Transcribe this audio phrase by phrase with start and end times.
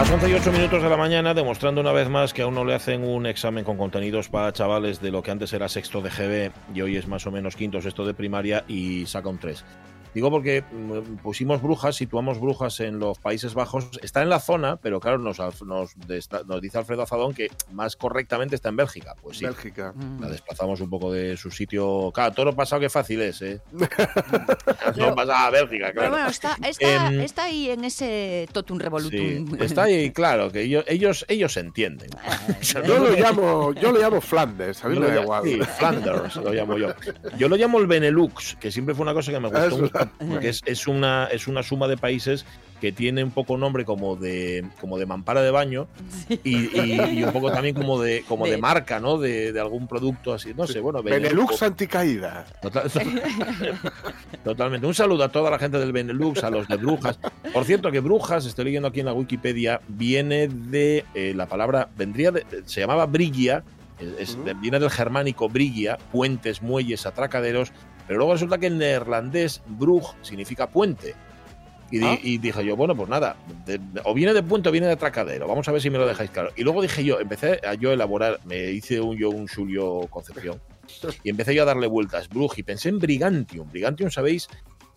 [0.00, 2.64] Las 11 y 8 minutos de la mañana, demostrando una vez más que aún no
[2.64, 6.08] le hacen un examen con contenidos para chavales de lo que antes era sexto de
[6.08, 9.62] GB y hoy es más o menos quinto, sexto de primaria y saca un 3.
[10.14, 13.88] Digo porque mm, pusimos brujas, situamos brujas en los Países Bajos.
[14.02, 18.54] Está en la zona, pero claro, nos, nos, nos dice Alfredo Azadón que más correctamente
[18.54, 19.14] está en Bélgica.
[19.22, 19.44] Pues sí.
[19.44, 19.94] Bélgica.
[20.20, 22.10] La desplazamos un poco de su sitio.
[22.12, 23.60] Claro, todo lo pasado que fácil es, ¿eh?
[24.96, 25.94] no pasa a Bélgica, claro.
[25.94, 29.10] Pero bueno, está, está, Em, está ahí en ese totum revolutum.
[29.18, 32.10] Sí, está ahí, claro, que ellos, ellos, ellos entienden.
[32.86, 35.44] Yo lo llamo, yo lo llamo Flandes, a mí Yo me lo da igual.
[35.44, 36.88] sí, Flanders lo llamo yo.
[37.36, 39.78] Yo lo llamo el Benelux, que siempre fue una cosa que me gustó Eso.
[39.78, 42.44] mucho, porque es, es una, es una suma de países
[42.80, 45.86] que tiene un poco nombre como de, como de mampara de baño
[46.42, 49.18] y, y- y un poco también como de, como de, De- marca, ¿no?
[49.18, 52.46] De, de algún producto así, no sé, bueno, Benelux anticaída.
[52.62, 52.90] Total-
[54.44, 54.86] Totalmente.
[54.86, 57.18] Un saludo a toda la gente del Benelux, a los de Brujas.
[57.52, 61.88] Por cierto, que Brujas, estoy leyendo aquí en la Wikipedia, viene de eh, la palabra,
[61.96, 63.62] vendría de- se llamaba Brigia,
[64.18, 67.72] es- viene del germánico Brigia, puentes, muelles, atracaderos,
[68.10, 71.14] pero luego resulta que en neerlandés Brug significa puente.
[71.92, 72.18] Y, Ah.
[72.20, 73.36] y dije yo, bueno, pues nada,
[73.66, 76.08] de- o viene de puente o viene de atracadero, vamos a ver si me lo
[76.08, 76.50] dejáis claro.
[76.56, 80.60] Y luego dije yo, empecé a yo elaborar, me hice un, yo un Julio Concepción,
[81.22, 83.68] y empecé yo a darle vueltas, Bruj, y pensé en Brigantium.
[83.70, 84.48] Brigantium, ¿sabéis?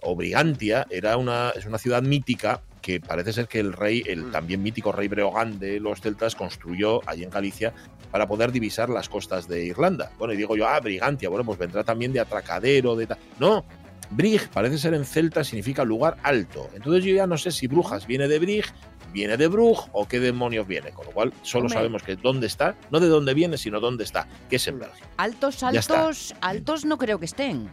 [0.01, 4.25] O Brigantia era una, es una ciudad mítica que parece ser que el rey, el
[4.25, 4.31] Mm.
[4.31, 7.73] también mítico rey Breogán de los celtas, construyó allí en Galicia
[8.11, 10.11] para poder divisar las costas de Irlanda.
[10.19, 13.17] Bueno, y digo yo, ah, Brigantia, bueno, pues vendrá también de atracadero, de tal.
[13.39, 13.65] No,
[14.11, 16.69] Brig parece ser en celta, significa lugar alto.
[16.75, 18.65] Entonces yo ya no sé si Brujas viene de Brig,
[19.13, 20.91] viene de Brug o qué demonios viene.
[20.91, 21.77] Con lo cual solo Hombre.
[21.77, 25.07] sabemos que dónde está, no de dónde viene, sino dónde está, que es en Bélgica.
[25.17, 27.69] Altos, altos, altos no creo que estén.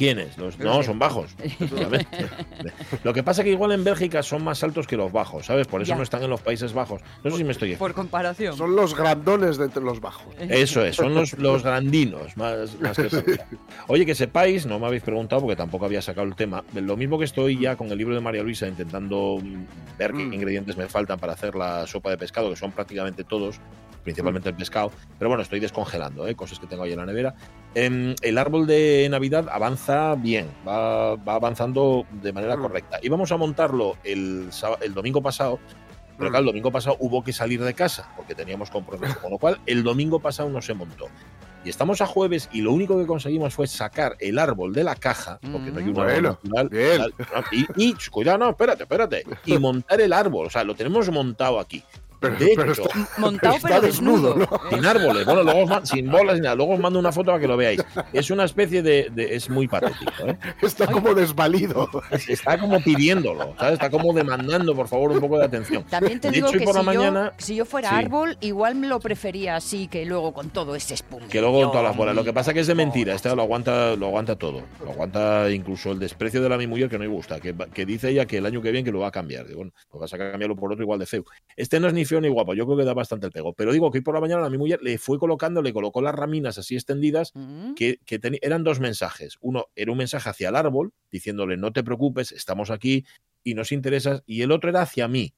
[0.00, 0.38] ¿Quiénes?
[0.38, 0.84] Los, no, sí.
[0.84, 1.36] son bajos.
[3.04, 5.66] Lo que pasa que igual en Bélgica son más altos que los bajos, ¿sabes?
[5.66, 5.96] Por eso Ya.
[5.96, 7.02] no están en los Países Bajos.
[7.22, 8.56] No sé si me estoy Por comparación.
[8.56, 10.34] Son los grandones de entre los bajos.
[10.38, 13.10] Eso es, son los, los grandinos, más, más que.
[13.88, 17.18] Oye, que sepáis, no me habéis preguntado porque tampoco había sacado el tema, lo mismo
[17.18, 20.32] que estoy ya con el libro de María Luisa intentando mm, ver qué Mm.
[20.32, 23.56] ingredientes me faltan para hacer la sopa de pescado, que son prácticamente todos,
[24.02, 26.34] principalmente el pescado, pero bueno, estoy descongelando, ¿eh?
[26.34, 27.34] cosas que tengo ahí en la nevera.
[27.74, 32.62] Em, el árbol de Navidad avanza bien, va, va avanzando de manera Mm.
[32.62, 32.98] correcta.
[33.02, 34.50] Íbamos a montarlo el,
[34.80, 35.58] el domingo pasado,
[36.18, 36.32] pero Mm.
[36.32, 39.60] claro, el domingo pasado hubo que salir de casa porque teníamos compromiso, con lo cual
[39.66, 41.06] el domingo pasado no se montó.
[41.62, 44.96] Y estamos a jueves y lo único que conseguimos fue sacar el árbol de la
[44.96, 46.68] caja, porque no hay un árbol Bueno, natural.
[46.70, 46.96] bien.
[46.98, 47.44] tal, ¿no?
[47.52, 49.24] Y, y, cuidado, no, espérate, espérate.
[49.44, 51.82] Y montar el árbol, o sea, lo tenemos montado aquí.
[52.20, 54.34] Pero, De pero hecho, está, Montado está pero desnudo.
[54.34, 56.54] desnudo, sin árboles, bueno, luego os sin bolas ni nada.
[56.54, 57.82] Luego os mando una foto para que lo veáis.
[58.12, 59.08] Es una especie de.
[59.12, 60.36] de- es muy patético, ¿eh?
[60.62, 61.88] está como desvalido.
[62.28, 63.74] Está como pidiéndolo, ¿sabes?
[63.74, 65.84] Está como demandando, por favor, un poco de atención.
[65.84, 67.94] También te De digo hecho, que por si, la mañana- yo, si yo fuera Sí.
[67.94, 71.26] árbol, igual me lo prefería así que luego con todo ese espuma.
[71.28, 72.14] Que luego con todas las bolas.
[72.14, 73.14] Lo que pasa que es de mentira.
[73.14, 74.62] Este lo aguanta, lo aguanta todo.
[74.84, 77.40] Lo aguanta incluso el desprecio de la mi mujer que no me gusta.
[77.40, 79.46] Que, que dice ella que el año que viene que lo va a cambiar.
[79.46, 81.24] Digo, bueno, pues vas a cambiarlo por otro igual de feo.
[81.56, 82.54] Este no es ni ni guapo.
[82.54, 83.52] Yo creo que da bastante el pego.
[83.52, 86.00] Pero digo que hoy por la mañana a mi mujer le fue colocando, le colocó
[86.00, 87.32] las raminas así extendidas.
[87.34, 87.74] Mm.
[87.74, 87.98] Que,
[88.40, 89.36] eran dos mensajes.
[89.40, 93.04] Uno era un mensaje hacia el árbol, diciéndole no te preocupes, estamos aquí
[93.44, 94.22] y nos interesas.
[94.24, 95.34] Y el otro era hacia mí.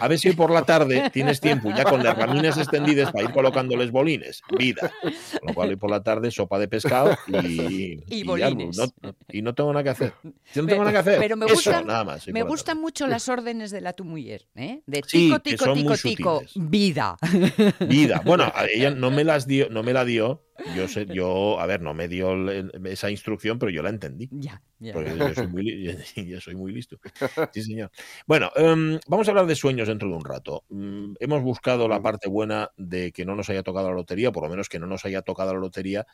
[0.00, 3.24] A ver si hoy por la tarde tienes tiempo ya con las raminas extendidas para
[3.24, 4.42] ir colocándoles bolines.
[4.58, 4.92] Vida.
[5.02, 8.76] Con lo cual hoy por la tarde sopa de pescado y, bolines.
[8.76, 10.12] No- y no tengo nada que hacer.
[10.22, 11.18] Si no Pero- tengo nada que hacer.
[11.20, 12.26] pero me Eso, gustan- nada más.
[12.26, 14.82] hoy Me por la gustan mucho las órdenes de la tu mujer, ¿eh?
[14.86, 16.70] De tico, tico, tico, tico, sutiles.
[16.70, 17.16] vida.
[17.80, 18.22] Vida.
[18.24, 20.42] Bueno, ella no me las dio, no me la dio.
[20.74, 22.34] Yo sé, yo, a ver, no me dio
[22.84, 24.28] esa instrucción, pero yo la entendí.
[24.32, 24.92] ya, ya.
[24.92, 25.96] Porque yo soy muy,
[26.28, 26.98] yo soy muy listo.
[27.52, 27.90] Sí, señor.
[28.26, 30.64] Bueno, em, vamos a hablar de sueños dentro de un rato.
[30.68, 34.42] Mm, hemos buscado la parte buena de que no nos haya tocado la lotería, por
[34.44, 36.06] lo menos que no nos haya tocado la lotería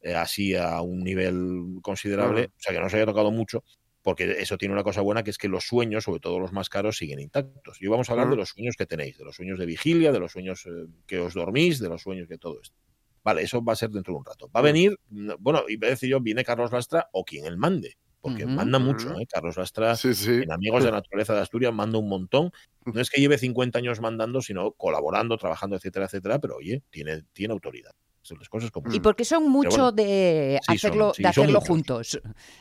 [0.00, 3.62] eh, así a un nivel considerable, o sea, que no nos haya tocado mucho,
[4.02, 6.68] porque eso tiene una cosa buena que es que los sueños, sobre todo los más
[6.68, 7.80] caros, siguen intactos.
[7.80, 10.10] Y hoy vamos a hablar de los sueños que tenéis, de los sueños de vigilia,
[10.10, 12.76] de los sueños eh, que os dormís, de los sueños que todo esto.
[13.24, 14.50] Vale, eso va a ser dentro de un rato.
[14.54, 14.98] Va a venir,
[15.38, 17.96] bueno, iba a decir yo, viene Carlos Lastra o quien él mande.
[18.20, 19.10] porque manda mucho.
[19.18, 19.26] ¿eh?
[19.28, 20.30] Carlos Lastra, Sí, sí.
[20.42, 22.50] en Amigos de la Naturaleza de Asturias, manda un montón.
[22.84, 27.22] No es que lleve 50 años mandando, sino colaborando, trabajando, etcétera, etcétera, pero oye, tiene,
[27.32, 27.92] tiene autoridad.
[28.24, 31.32] Son las cosas como Y porque son mucho bueno, de sí, son- hacerlo, sí, de
[31.32, 32.20] son hacerlo juntos.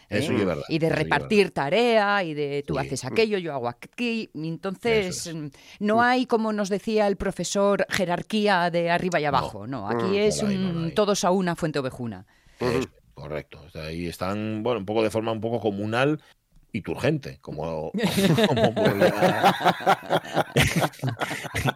[0.10, 0.36] Eso ¿eh?
[0.40, 2.80] es verdad, Y de es repartir tarea y de tú Sí.
[2.80, 4.30] haces aquello, yo hago aquí.
[4.34, 5.48] Entonces, mm,
[5.82, 9.68] no hay, como nos decía el profesor, jerarquía de arriba y abajo.
[9.68, 12.26] No, aquí Mm, es no hay, no un todos a una fuente ovejuna.
[13.14, 13.62] Correcto.
[13.76, 16.20] Ahí están, bueno, un poco de forma un poco comunal
[16.74, 17.92] y turgente, como,
[18.48, 18.62] como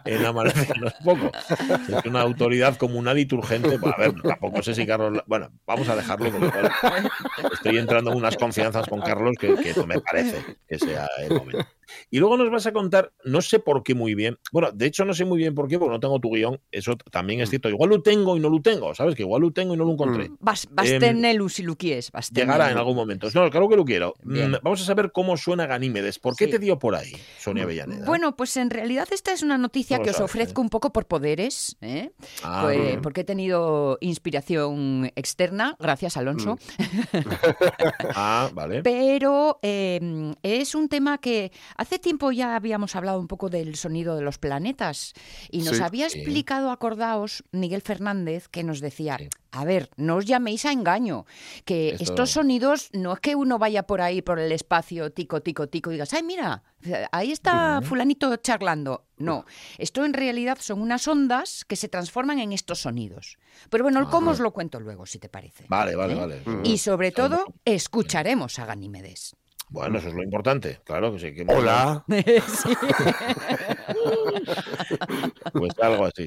[0.04, 1.30] en Amanece no es poco.
[1.88, 3.76] Es una autoridad comunal y turgente.
[3.78, 5.22] Bueno, a ver, tampoco sé si Carlos.
[5.26, 6.72] Bueno, vamos a dejarlo porque igual
[7.52, 11.34] estoy entrando en unas confianzas con Carlos que, que no me parece que sea el
[11.34, 11.66] momento.
[12.10, 14.38] Y luego nos vas a contar, no sé por qué muy bien.
[14.52, 16.60] Bueno, de hecho, no sé muy bien por qué, porque no tengo tu guion.
[16.70, 17.68] Eso también es cierto.
[17.68, 19.14] Igual lo tengo y no lo tengo, ¿sabes?
[19.14, 20.30] Que igual lo tengo y no lo encontré.
[20.40, 22.10] Vas, Em, bastenelu si lo quieres.
[22.32, 23.28] Llegará en algún momento.
[23.34, 24.14] No, claro que lo quiero.
[24.22, 24.52] Bien.
[24.52, 26.18] Mm, Vamos a saber cómo suena Ganímedes.
[26.18, 26.50] ¿Por qué Sí.
[26.52, 28.04] te dio por ahí, Sonia Avellaneda?
[28.06, 30.92] Bueno, pues en realidad esta es una noticia No que os sabes, ofrezco un poco
[30.92, 32.10] por poderes, ¿eh?
[32.42, 36.58] Ah, Pues, porque he tenido inspiración externa, gracias Alonso.
[38.14, 38.82] Ah, vale.
[38.84, 44.16] Pero eh, es un tema que hace tiempo ya habíamos hablado un poco del sonido
[44.16, 45.12] de los planetas
[45.50, 45.82] y nos Sí.
[45.82, 49.28] había explicado, acordaos, Miguel Fernández, que nos decía, Sí.
[49.52, 51.24] a ver, no os llaméis a engaño,
[51.64, 55.40] que Esto- estos sonidos no es que uno vaya por ahí por el espacio, tico,
[55.42, 56.62] tico, tico, y digas, ay, mira,
[57.12, 59.04] ahí está fulanito charlando.
[59.18, 59.46] No,
[59.78, 63.38] esto en realidad son unas ondas que se transforman en estos sonidos.
[63.70, 64.32] Pero bueno, el cómo Ajá.
[64.32, 65.64] os lo cuento luego, si te parece.
[65.68, 66.16] Vale, vale, ¿Eh?
[66.16, 66.42] vale.
[66.64, 69.34] Y sobre todo, escucharemos a Ganímedes.
[69.68, 70.80] Bueno, eso es lo importante.
[70.84, 71.34] Claro que sí.
[71.34, 72.04] Que Hola.
[72.08, 72.72] Sí.
[75.52, 76.24] Pues algo así.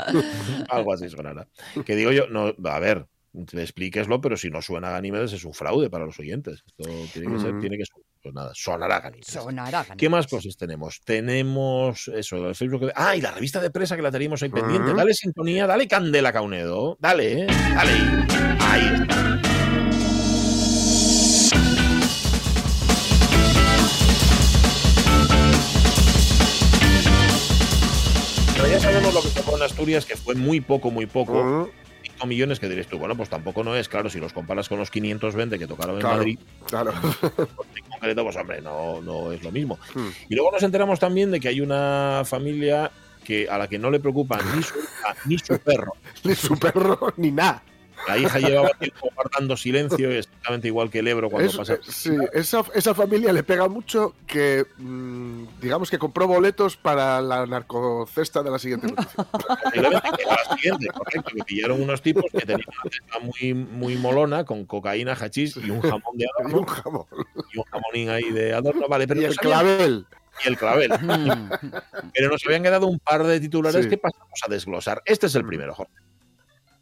[0.70, 1.48] algo así sonará.
[1.86, 3.08] Que digo yo, no, a ver,
[3.54, 6.64] explíqueslo, pero si no suena Ganímedes es un fraude para los oyentes.
[6.66, 6.84] Esto
[7.14, 7.60] tiene que ser, Ujú.
[7.62, 7.96] tiene que ser.
[8.22, 9.28] Pues nada, sonará Ganímedes.
[9.34, 10.28] Sonará ¿Qué más Ganímedes.
[10.28, 11.02] cosas tenemos?
[11.06, 12.88] Tenemos eso, el Facebook.
[12.88, 14.90] de- Ah, y la revista de presa que la teníamos ahí pendiente.
[14.90, 14.98] Ujú.
[14.98, 16.98] Dale sintonía, dale candela, Caunedo.
[17.00, 17.48] Dale, ¿eh?
[17.48, 17.92] dale.
[18.60, 19.39] Ahí está.
[29.71, 31.44] Asturias, que fue muy poco, muy poco.
[31.44, 31.68] Mm,
[32.16, 34.77] 5 millones que diréis tú, bueno, pues tampoco no es, claro, si los comparas con
[34.77, 36.18] los 520 que tocaron en Claro.
[36.18, 36.92] Madrid, Claro.
[36.92, 39.77] en concreto, pues hombre, no, no es lo mismo.
[39.95, 40.07] Mm.
[40.30, 42.92] Y luego nos enteramos también de que hay una familia
[43.24, 44.74] que a la que no le preocupa ni su
[45.25, 45.94] ni su perro.
[46.24, 47.63] Ni su perro, ni nada.
[48.07, 51.74] La hija llevaba tiempo guardando silencio, exactamente igual que el Ebro cuando Es- pasa.
[51.75, 57.22] eh, sí, esa, esa familia le pega mucho que, mm, digamos que compró boletos para
[57.22, 59.25] la narcocesta de la siguiente noticia.
[59.75, 64.66] La siguiente, correcto, que pillaron unos tipos que tenían una cesta muy, muy molona con
[64.66, 67.06] cocaína, hachís y un jamón de y un adorno jamón.
[67.54, 68.88] y un jamonín ahí de adorno.
[68.88, 70.06] Vale, pero Y el nos habían- clavel.
[70.44, 70.90] y el clavel.
[72.13, 73.90] Pero nos habían quedado un par de titulares Sí.
[73.90, 75.02] que pasamos a desglosar.
[75.06, 75.92] Este es el primero, Jorge.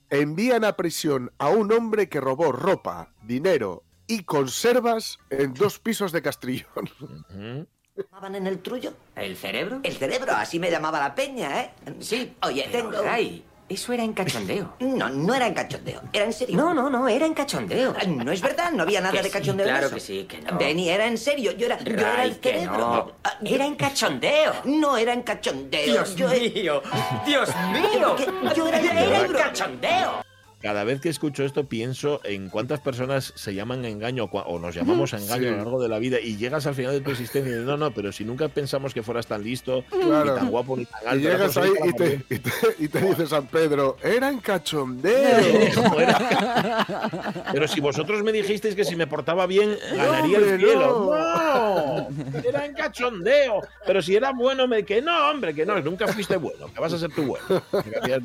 [0.10, 6.12] Envían a prisión a un hombre que robó ropa, dinero y conservas en dos pisos
[6.12, 6.90] de Castrillón.
[7.02, 7.68] Ujú.
[7.98, 8.94] ¿Llamaban en el trullo?
[9.16, 9.80] ¿El cerebro?
[9.84, 11.74] El cerebro, así me llamaba la peña, ¿eh?
[12.00, 12.36] Sí.
[12.44, 12.92] Oye, tengo...
[13.06, 14.74] Ay, eso era en cachondeo.
[14.80, 16.56] No, no era en cachondeo, era en serio.
[16.58, 17.94] No, no, no, era en cachondeo.
[18.00, 19.96] Ay, No es verdad, no había nada Que de sí, cachondeo en claro eso.
[19.96, 20.58] que sí, que no.
[20.58, 22.78] Benny, era en serio, yo era, yo era Ray, el cerebro.
[22.78, 23.12] no.
[23.24, 24.54] Ah, yo- Era en cachondeo.
[24.66, 25.86] No era en cachondeo.
[25.86, 26.82] Dios yo, mío,
[27.26, 28.16] Dios mío.
[28.56, 30.22] Yo era el Era en cachondeo.
[30.68, 35.14] Cada vez que escucho esto pienso en cuántas personas se llaman engaño o nos llamamos
[35.14, 35.48] a engaño Sí.
[35.48, 37.66] a lo largo de la vida y llegas al final de tu existencia y dices,
[37.66, 40.34] no, no, pero si nunca pensamos que fueras tan listo, Claro.
[40.34, 41.30] ni tan guapo, ni tan Y alto.
[41.30, 45.72] llegas era ahí y te, y, te, y te dice San Pedro, era en cachondeo.
[45.76, 47.46] ¿Cómo era?
[47.54, 51.12] Pero si vosotros me dijisteis que si me portaba bien ganaría el cielo.
[51.16, 52.08] no.
[52.10, 53.62] No, era en cachondeo.
[53.86, 56.92] Pero si era bueno, me que no, hombre, que no, nunca fuiste bueno, que vas
[56.92, 57.64] a ser tú bueno.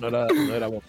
[0.01, 0.83] No era, no era bueno.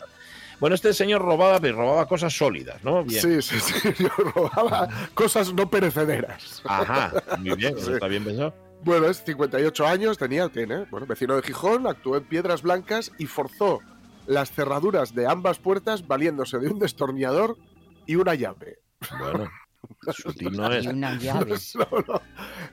[0.60, 3.04] Bueno, este señor robaba, pero robaba cosas sólidas, ¿no?
[3.04, 3.22] Bien.
[3.22, 3.90] Sí, sí, sí.
[4.00, 6.62] Yo robaba cosas no perecederas.
[6.66, 7.94] Ajá, muy bien, Sí.
[7.94, 8.54] está bien pensado.
[8.84, 13.28] Bueno, es 58 años, tenía, tiene, bueno, vecino de Gijón, actuó en Piedras Blancas y
[13.28, 13.80] forzó
[14.26, 17.58] las cerraduras de ambas puertas valiéndose de un destornillador
[18.06, 18.80] y una llave.
[19.20, 19.50] Bueno,
[20.52, 20.86] no es.
[20.86, 21.56] Y una llave.
[21.76, 22.22] No, no.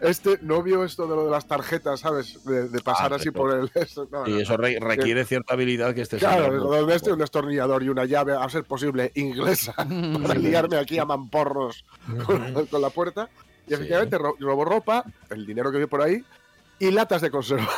[0.00, 2.42] Este no vio esto de lo de las tarjetas, ¿sabes?
[2.44, 3.70] De, de pasar Ah, así por el...
[3.74, 7.12] eso, no, Y no, eso re- requiere cierta habilidad que este Claro, no- donde este
[7.12, 11.84] un destornillador y una llave, a ser posible, inglesa, para liarme aquí a mamporros
[12.26, 13.28] con, con la puerta.
[13.66, 13.74] Y Sí.
[13.74, 16.24] efectivamente ro- robó ropa, el dinero que vi por ahí,
[16.80, 17.68] y latas de conserva.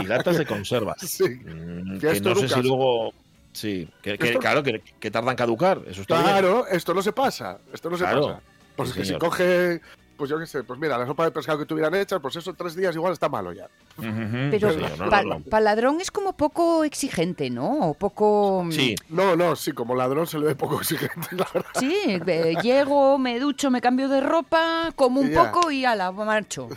[0.00, 0.94] Y latas de conserva.
[0.98, 1.24] Sí.
[1.28, 3.12] Mm, Que que esto no sé si luego.
[3.56, 5.80] Sí, que, que- Esto- claro, que, que tardan en caducar.
[5.88, 6.26] Eso está bien.
[6.30, 7.58] Claro, esto no se pasa.
[7.72, 8.26] Esto no se Claro.
[8.28, 8.40] pasa.
[8.76, 9.20] Porque Sí, si señor.
[9.20, 9.80] coge
[10.18, 12.54] pues yo qué sé, pues mira, la sopa de pescado que tuvieran hecha, pues eso
[12.54, 13.68] tres días igual está malo ya.
[13.98, 15.40] Pero sí, no, no, pa- no.
[15.40, 17.90] Paladrón es como poco exigente, ¿no?
[17.90, 18.62] O poco...
[18.64, 21.68] mm, Sí, No, no, sí, como ladrón se le ve poco exigente, la verdad.
[21.78, 21.94] Sí,
[22.26, 26.68] eh, llego, me ducho, me cambio de ropa, como un poco y ala, marcho.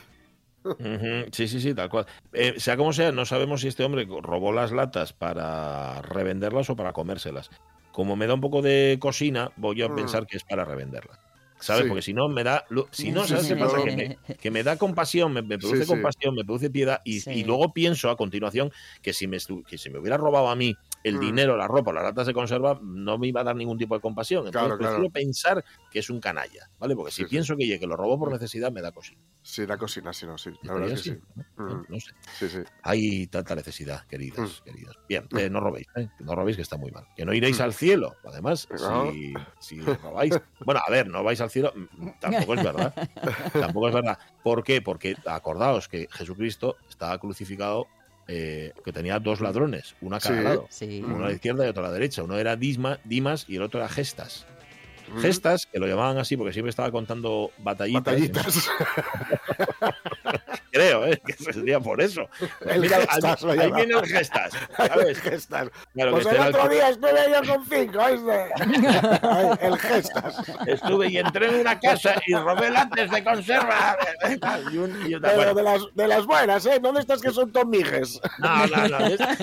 [1.31, 2.05] Sí, sí, sí, tal cual.
[2.33, 6.75] Eh, sea como sea, no sabemos si este hombre robó las latas para revenderlas o
[6.75, 7.49] para comérselas.
[7.91, 9.95] Como me da un poco de cocina, voy a Mm.
[9.95, 11.19] pensar que es para revenderlas.
[11.61, 11.83] ¿Sabes?
[11.83, 11.87] Sí.
[11.89, 12.63] Porque si no, me da.
[12.69, 13.77] lo- Si no, ¿sabes sí, qué pasa?
[13.77, 13.83] no.
[13.83, 15.89] Que me, que me da compasión, me, me produce Sí, sí.
[15.89, 17.01] compasión, me produce piedad.
[17.03, 17.31] Y, Sí.
[17.31, 19.37] y luego pienso a continuación que si, me,
[19.67, 21.19] que si me hubiera robado a mí el Mm.
[21.19, 24.01] dinero, la ropa, las latas de conserva, no me iba a dar ningún tipo de
[24.01, 24.45] compasión.
[24.47, 24.95] Entonces Claro, claro.
[24.95, 26.95] prefiero pensar que es un canalla, ¿vale?
[26.95, 27.29] Porque si Sí, sí.
[27.29, 29.21] pienso que, que lo robó por necesidad, me da cosita.
[29.41, 30.51] Sí, la cocina, sí, no, sí.
[30.63, 31.19] La verdad es que sí.
[31.57, 31.65] ¿no?
[31.65, 31.85] Mm.
[31.87, 32.11] No sé.
[32.37, 32.59] Sí, sí.
[32.83, 34.63] Hay tanta necesidad, queridos, Mm.
[34.69, 34.99] queridos.
[35.07, 36.09] Bien, eh, no robéis, ¿eh?
[36.19, 37.05] no robéis que está muy mal.
[37.15, 37.63] Que no iréis Mm.
[37.63, 39.11] al cielo, además, No.
[39.11, 40.39] si, si robáis.
[40.65, 41.73] Bueno, a ver, no vais al cielo,
[42.19, 42.93] tampoco es verdad.
[43.73, 44.19] Tampoco es verdad.
[44.43, 44.81] ¿Por qué?
[44.81, 47.87] Porque acordaos que Jesucristo estaba crucificado,
[48.31, 50.43] eh, que tenía dos ladrones, una a cada Sí.
[50.43, 50.67] lado.
[50.69, 51.01] Sí.
[51.03, 52.21] Uno a la izquierda y otro a la derecha.
[52.23, 54.45] Uno era Disma, Dimas y el otro era Gestas.
[55.19, 58.03] Gestas, que lo llamaban así porque siempre estaba contando batallitas.
[58.03, 58.69] Batallitas.
[60.71, 61.19] Creo, ¿eh?
[61.25, 62.27] que sería por eso.
[62.65, 64.51] El Mira, Gestas ahí, viene el Gestas.
[64.77, 65.19] ¿sabes?
[65.19, 65.69] Gestas.
[65.93, 68.49] Claro, que Pues este el el otro día estuve yo con cinco, ¿oíste?
[69.21, 70.35] Ay, el Gestas.
[70.67, 73.97] Estuve y entré en una casa y robé lates de conserva.
[74.71, 76.79] Y un- y otra- Pero bueno, de las, de las buenas, ¿eh?
[76.81, 78.19] ¿Dónde estás que son tomigues?
[78.39, 78.97] no, no, no.
[79.09, 79.37] de estos-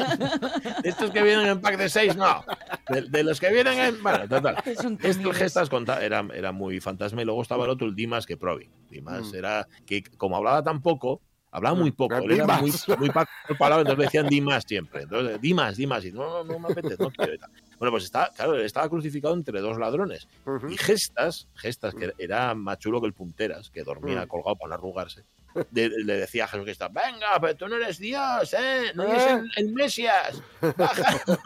[0.83, 2.45] de estos que vienen en pack de seis, no.
[2.89, 4.03] De, de los que vienen en.
[4.03, 4.57] Bueno, total.
[4.65, 5.39] Es un Este el tomigues.
[5.39, 8.69] Gestas conta- era, era muy fantasma y luego estaba el otro, el Dimas, que Provi.
[8.91, 9.37] Dimas Mm.
[9.37, 12.17] era que, como hablaba tan poco, hablaba muy poco.
[12.17, 13.27] Mm, él era muy, muy pa-
[13.59, 15.03] palabra, entonces le decían Dimas siempre.
[15.03, 16.05] Entonces, Dimas, Dimas.
[16.05, 17.37] Y no, no, no me apetece, no quiero.
[17.79, 20.29] Bueno, pues está, claro, estaba crucificado entre dos ladrones.
[20.69, 24.29] Y Gestas, Gestas, que era más chulo que el Punteras, que dormía Mm.
[24.29, 25.25] colgado para no arrugarse,
[25.71, 28.93] de- le decía a Jesucristo, venga, pero tú no eres Dios, ¿eh?
[28.95, 29.31] No eres ¿Eh?
[29.57, 30.43] el, el Mesías.
[30.77, 31.39] Bájanos,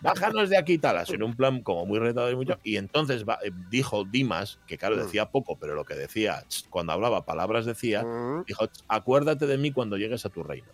[0.00, 1.10] bájanos de aquí, talas.
[1.10, 2.58] En un plan como muy retador y mucho.
[2.62, 5.00] Y entonces va- eh, dijo Dimas, que claro, Mm.
[5.00, 8.44] decía poco, pero lo que decía, cuando hablaba palabras decía, Mm.
[8.46, 10.68] dijo, "Ch, acuérdate de mí cuando llegues a tu reino.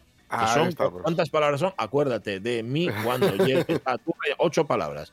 [0.54, 1.02] Son, estamos.
[1.02, 1.74] ¿Cuántas palabras son?
[1.76, 3.26] Acuérdate de mí cuando
[3.66, 4.36] llegues a tu reino.
[4.38, 5.12] Ocho palabras.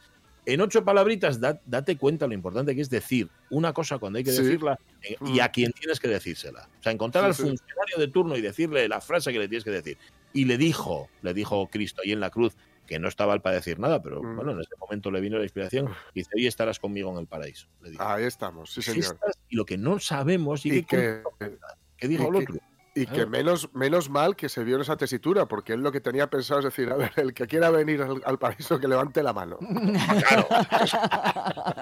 [0.50, 4.24] En ocho palabritas, da- date cuenta lo importante que es decir una cosa cuando hay
[4.24, 4.42] que Sí.
[4.44, 6.70] decirla eh, y a quien tienes que decírsela.
[6.80, 7.42] O sea, encontrar Sí, al sí.
[7.44, 9.98] funcionario de turno y decirle la frase que le tienes que decir.
[10.32, 13.78] Y le dijo, le dijo Cristo ahí en la cruz, que no estaba para decir
[13.78, 14.36] nada, pero Mm.
[14.38, 17.28] bueno, en ese momento le vino la inspiración y dice, hoy estarás conmigo en el
[17.28, 17.68] paraíso.
[17.82, 18.02] Le dijo.
[18.04, 19.20] Ahí estamos, sí, señor.
[19.50, 21.58] Y lo que no sabemos y, Y que, que,
[21.98, 22.56] que dijo y el otro.
[22.98, 26.02] Y que menos, menos mal que se vio en esa tesitura, porque él lo que
[26.02, 29.22] tenía pensado es decir, a ver, el que quiera venir al, al paraíso que levante
[29.22, 29.58] la mano.
[29.60, 30.48] Claro.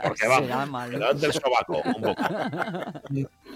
[0.04, 2.24] Porque vamos, que levante el sobaco un poco.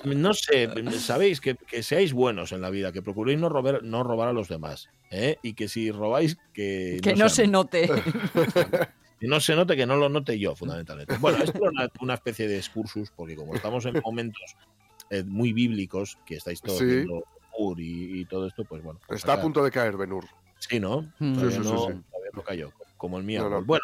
[0.05, 4.03] No sé, sabéis que, que seáis buenos en la vida, que procuréis no robar, no
[4.03, 4.89] robar a los demás.
[5.11, 5.37] ¿eh?
[5.41, 7.89] Y que si robáis, que, Que no se note.
[9.19, 11.17] que no se note, que no lo note yo, fundamentalmente.
[11.17, 14.55] Bueno, esto es una, una especie de excursus, porque como estamos en momentos
[15.09, 16.85] eh, muy bíblicos, que estáis todos Sí.
[16.85, 17.25] viendo
[17.77, 18.99] Y, y todo esto, pues bueno.
[19.07, 20.25] pues Está a punto de caer, Benur.
[20.59, 21.01] Sí, ¿no?
[21.19, 21.35] Mm.
[21.39, 22.03] Sí, sí, sí, no, sí.
[22.11, 23.43] todavía no cayó, como el mío.
[23.43, 23.63] No, no.
[23.63, 23.83] Bueno,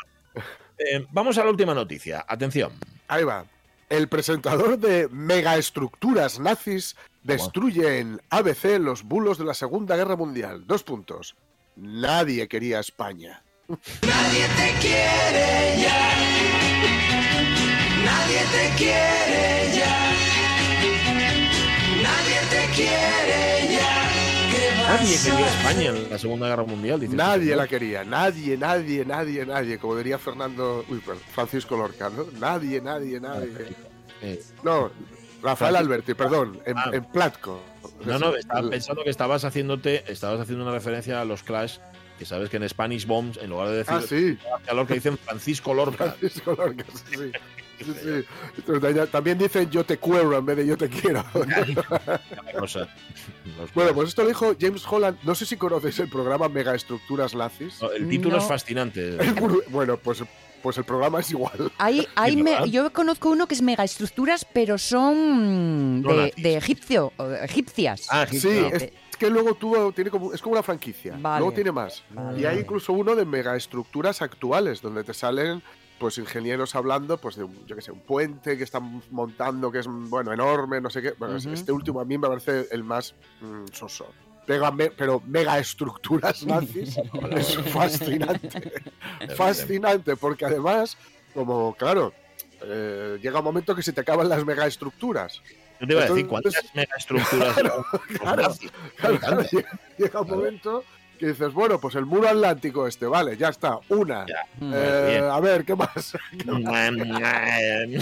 [0.78, 2.26] eh, vamos a la última noticia.
[2.28, 2.72] Atención.
[3.08, 3.46] Ahí va.
[3.90, 10.66] El presentador de megaestructuras nazis destruye en ABC los bulos de la Segunda Guerra Mundial.
[10.66, 11.36] Dos puntos.
[11.76, 13.44] Nadie quería España.
[13.68, 16.16] Nadie te quiere ya.
[18.06, 20.16] Nadie te quiere ya.
[22.02, 23.36] Nadie te quiere ya.
[23.36, 23.45] ¿Qué vas
[24.88, 27.00] Nadie quería España en la Segunda Guerra Mundial.
[27.00, 28.04] dice Nadie este la quería.
[28.04, 29.78] Nadie, nadie, nadie, nadie.
[29.80, 30.86] Como diría Fernando.
[30.90, 32.26] Uy, perdón, Francisco Lorca, ¿no?
[32.40, 33.50] Nadie, nadie, nadie.
[34.22, 34.92] Eh, No,
[35.42, 36.60] Rafael Alberti, perdón.
[36.66, 36.90] En, Ah.
[36.94, 37.62] en Platco.
[38.06, 41.78] No, no, estaba pensando que estabas haciéndote, estabas haciendo una referencia a los Clash,
[42.20, 44.38] que sabes que en Spanish Bombs, en lugar de decir Ah, sí.
[44.74, 46.12] Lorca, dicen Francisco Lorca.
[46.18, 47.32] Francisco Lorca, sí,
[47.80, 49.06] sí.
[49.12, 51.24] También dicen yo te quiero en vez de yo te quiero.
[53.74, 55.18] Bueno, pues esto lo dijo James Holland.
[55.24, 57.82] No sé si conocéis el programa Megaestructuras Nazis.
[57.82, 58.42] No, el título No.
[58.42, 59.18] es fascinante.
[59.70, 60.24] Bueno, pues,
[60.62, 61.72] pues el programa es igual.
[61.78, 62.66] Hay, hay me- ¿verdad?
[62.66, 67.14] yo conozco uno que es megaestructuras, pero son de, egipcio,
[67.44, 68.08] egipcias.
[68.10, 71.16] Ah, Sí, es, es que luego tuvo, tiene como, es como una franquicia.
[71.20, 71.40] Vale.
[71.40, 72.04] Luego tiene más.
[72.10, 75.62] Vale, y hay incluso uno de megaestructuras actuales, donde te salen
[76.00, 79.80] pues ingenieros hablando pues de un, yo que sé, un puente que están montando que
[79.80, 81.12] es bueno enorme, no sé qué.
[81.18, 84.08] Bueno, este último a mí me parece el más mm, soso.
[84.46, 86.98] Pega me- pero megaestructuras nazis
[87.32, 88.72] es fascinante.
[89.36, 90.98] fascinante, porque además,
[91.34, 92.14] como claro,
[92.62, 95.42] eh, llega un momento que se te acaban las megaestructuras.
[95.80, 97.86] Yo te iba a decir, ¿cuántas megaestructuras claro.
[98.98, 100.84] Claro, claro, llega- llega un momento
[101.18, 104.26] que dices, bueno, pues el muro atlántico este, vale, ya está, una.
[104.26, 104.46] Ya.
[104.62, 106.18] Eh, a ver, ¿qué más?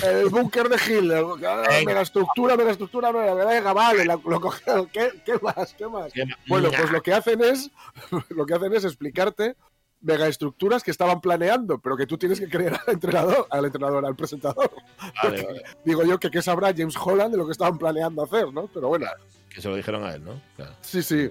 [0.04, 1.86] El búnker de Hitler, ah, Venga.
[1.86, 5.74] megaestructura, megaestructura, nueva, venga, vale, la- lo cogieron, ¿qué, qué más?
[5.74, 6.12] ¿Qué más?
[6.48, 7.70] Bueno, pues lo que hacen es,
[8.30, 9.56] lo que hacen es explicarte
[10.02, 14.16] megaestructuras que estaban planeando, pero que tú tienes que creer al entrenador, al entrenador, al
[14.18, 14.70] presentador.
[15.24, 15.64] Vale, vale.
[15.86, 18.68] Digo yo que qué sabrá James Holland de lo que estaban planeando hacer, ¿no?
[18.68, 19.06] Pero bueno,
[19.50, 20.42] Que se lo dijeron a él, ¿no?
[20.58, 20.74] Claro.
[20.82, 21.30] sí, sí.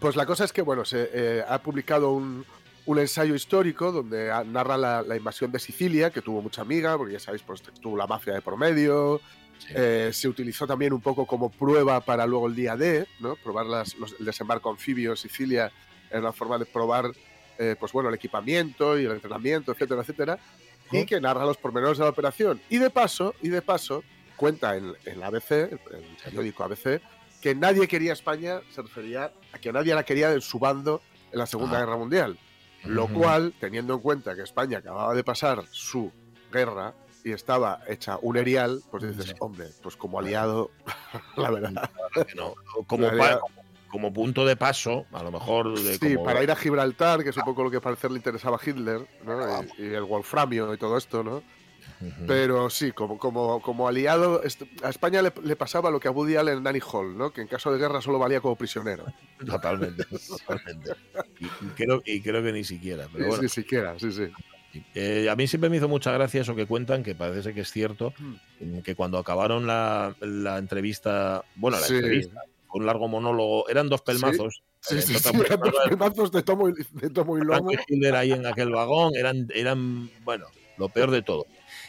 [0.00, 2.44] Pues la cosa es que, bueno, se eh, ha publicado un,
[2.86, 7.14] un ensayo histórico donde narra la, la invasión de Sicilia, que tuvo mucha amiga, porque
[7.14, 9.20] ya sabéis, pues tuvo la mafia de por medio,
[9.58, 9.72] Sí.
[9.74, 13.34] eh, se utilizó también un poco como prueba para luego el día D, ¿no?
[13.34, 15.72] Probar las- los- el desembarco anfibio en Sicilia
[16.08, 17.10] era una forma de probar,
[17.58, 20.38] eh, pues bueno, el equipamiento y el entrenamiento, etcétera, etcétera,
[20.92, 22.60] y que narra los pormenores de la operación.
[22.70, 24.04] Y de paso, y de paso,
[24.36, 25.80] cuenta en, en ABC, el
[26.22, 27.00] periódico ABC,
[27.40, 31.00] que nadie quería España, se refería a que nadie la quería en su bando
[31.32, 31.80] en la Segunda Ah.
[31.80, 32.38] Guerra Mundial.
[32.84, 36.12] Lo cual, teniendo en cuenta que España acababa de pasar su
[36.52, 39.34] guerra y estaba hecha un erial, pues dices, Sí.
[39.40, 40.70] hombre, pues como aliado,
[41.36, 41.90] la verdad.
[42.36, 42.54] no.
[42.86, 43.54] Como, La idea- pa- como,
[43.90, 45.78] como punto de paso, a lo mejor.
[45.78, 48.18] De Sí, como- para ir a Gibraltar, que es un poco lo que parecer le
[48.18, 49.38] interesaba a Hitler, ¿no?
[49.40, 51.42] Ah, Y, y el Wolframio y todo esto, ¿no?
[52.26, 56.10] Pero sí, como, como, como aliado, est- a España le, le pasaba lo que a
[56.12, 57.32] Woody Allen en Nanny Hall, ¿no?
[57.32, 59.04] Que en caso de guerra solo valía como prisionero.
[59.46, 60.92] Totalmente, totalmente.
[61.40, 63.06] Y, y creo, y creo que ni siquiera.
[63.12, 64.24] Pero Ni- bueno, Ni siquiera, sí, sí.
[64.94, 67.70] Eh, a mí siempre me hizo mucha gracia eso que cuentan, que parece que es
[67.72, 68.80] cierto, Hmm.
[68.80, 71.94] que cuando acabaron la, la entrevista, bueno, la Sí.
[71.96, 72.42] entrevista,
[72.74, 74.62] un largo monólogo, eran dos pelmazos.
[74.80, 77.70] Sí, eh, sí, sí, eran dos pedazos de tomo y, de tomo y lomo.
[78.14, 81.46] ahí en aquel vagón, eran, eran, bueno, lo peor de todo.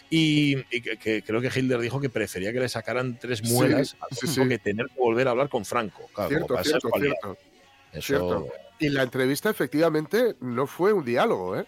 [0.09, 3.53] Y, y que, que creo que Hitler dijo que prefería que le sacaran tres Sí,
[3.53, 4.49] muelas sí, tiempo sí.
[4.49, 6.09] que tener que volver a hablar con Franco.
[6.13, 7.37] Claro, Cierto, como cierto, cierto.
[7.91, 8.47] Eso, cierto.
[8.79, 11.65] Y la entrevista efectivamente no fue un diálogo, ¿eh?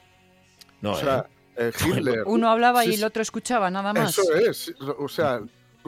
[0.82, 1.72] no, o sea, ¿eh?
[1.72, 2.24] eh, Hitler...
[2.26, 2.98] Uno hablaba Sí, y sí.
[3.00, 4.18] el otro escuchaba, nada más.
[4.18, 5.42] Eso es, o sea,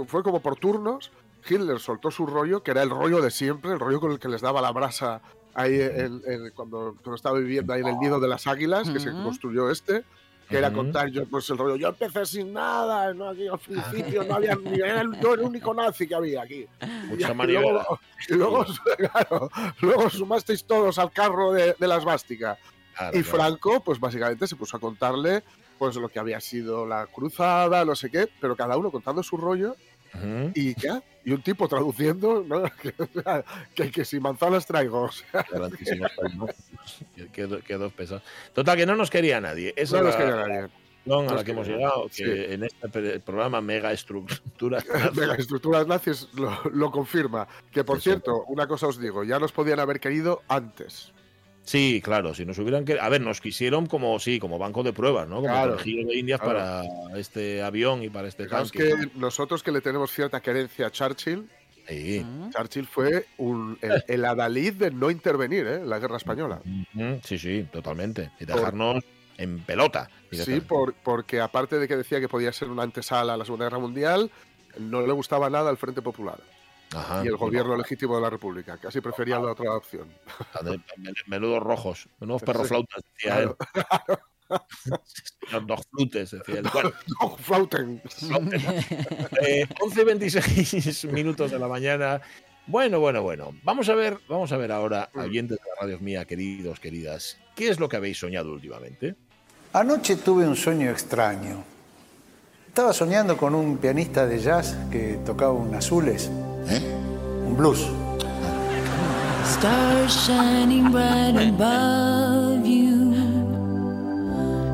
[0.07, 1.11] fue como por turnos.
[1.49, 4.27] Hitler soltó su rollo, que era el rollo de siempre, el rollo con el que
[4.29, 5.21] les daba la brasa
[5.55, 8.99] ahí en- en- cuando, cuando estaba viviendo ahí en el nido de las águilas, que
[8.99, 9.23] se Ujú.
[9.23, 10.03] construyó este,
[10.49, 11.75] que era contar yo pues el rollo.
[11.75, 15.41] Yo empecé sin nada, no, aquí al principio no había ni era el, yo el
[15.41, 16.65] único nazi que había aquí.
[17.07, 18.65] Mucha Y luego, y luego,
[18.97, 19.49] claro,
[19.81, 22.57] luego sumasteis todos al carro de, de la esvástica.
[22.95, 23.37] Claro, Y claro.
[23.37, 25.43] Franco, pues básicamente se puso a contarle
[25.79, 29.37] pues lo que había sido la cruzada, no sé qué, pero cada uno contando su
[29.37, 29.75] rollo
[30.55, 31.01] Y ya.
[31.25, 32.63] Y un tipo traduciendo, ¿no?
[32.81, 32.93] que,
[33.73, 35.03] que, que si manzanas traigo.
[35.03, 35.45] o sea.
[38.53, 39.73] Total, que no nos quería nadie.
[39.77, 40.69] Esa no nos quería nadie.
[41.05, 42.53] conclusión a la que hemos llegado, que Sí.
[42.53, 44.83] en este programa mega estructura.
[45.15, 47.47] Mega estructuras nazis lo, lo confirma.
[47.71, 48.09] Que por Sí, sí.
[48.11, 51.12] cierto, una cosa os digo, ya nos podían haber querido antes.
[51.65, 54.91] Sí, claro, si nos hubieran que A ver, nos quisieron como, sí, como banco de
[54.93, 55.35] pruebas, ¿no?
[55.37, 56.59] Como Claro, conejillo de indias claro.
[56.59, 58.89] para este avión y para este Fijaos tanque.
[58.89, 61.47] que nosotros que le tenemos cierta querencia a Churchill,
[61.87, 62.23] Sí.
[62.25, 62.49] Mm.
[62.51, 65.75] Churchill fue un, el, el adalid de no intervenir ¿eh?
[65.75, 66.61] en la guerra española.
[67.23, 68.31] Sí, sí, totalmente.
[68.39, 69.03] Y dejarnos
[69.37, 70.09] en pelota.
[70.31, 73.65] Sí, por- porque aparte de que decía que podía ser una antesala a la Segunda
[73.65, 74.31] Guerra Mundial,
[74.79, 76.39] no le gustaba nada el Frente Popular
[76.95, 77.23] Ajá.
[77.23, 78.77] y el gobierno legítimo de la República.
[78.77, 80.07] Casi prefería la otra opción.
[80.63, 80.83] Men-
[81.27, 82.69] Menudos rojos, menudos perros Sí.
[82.69, 83.51] flautas, decía él.
[85.51, 86.67] Los dos flutes, decía él.
[86.71, 88.01] Bueno, ¡No, Flauten!
[89.41, 92.21] eh, 11 y 26 minutos de la mañana.
[92.67, 93.51] Bueno, bueno, bueno.
[93.63, 95.19] Vamos a ver, vamos a ver ahora, Mm.
[95.19, 99.15] oyentes de la radio mía, queridos, queridas, ¿qué es lo que habéis soñado últimamente?
[99.73, 101.63] Anoche tuve un sueño extraño.
[102.67, 106.29] Estaba soñando con un pianista de jazz que tocaba un azules,
[106.69, 106.81] ¿Eh?
[107.45, 107.87] un blues.
[109.43, 112.93] Stars shining bright above you.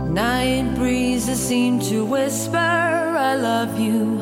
[0.09, 4.17] Night breezes seem to whisper, I love you.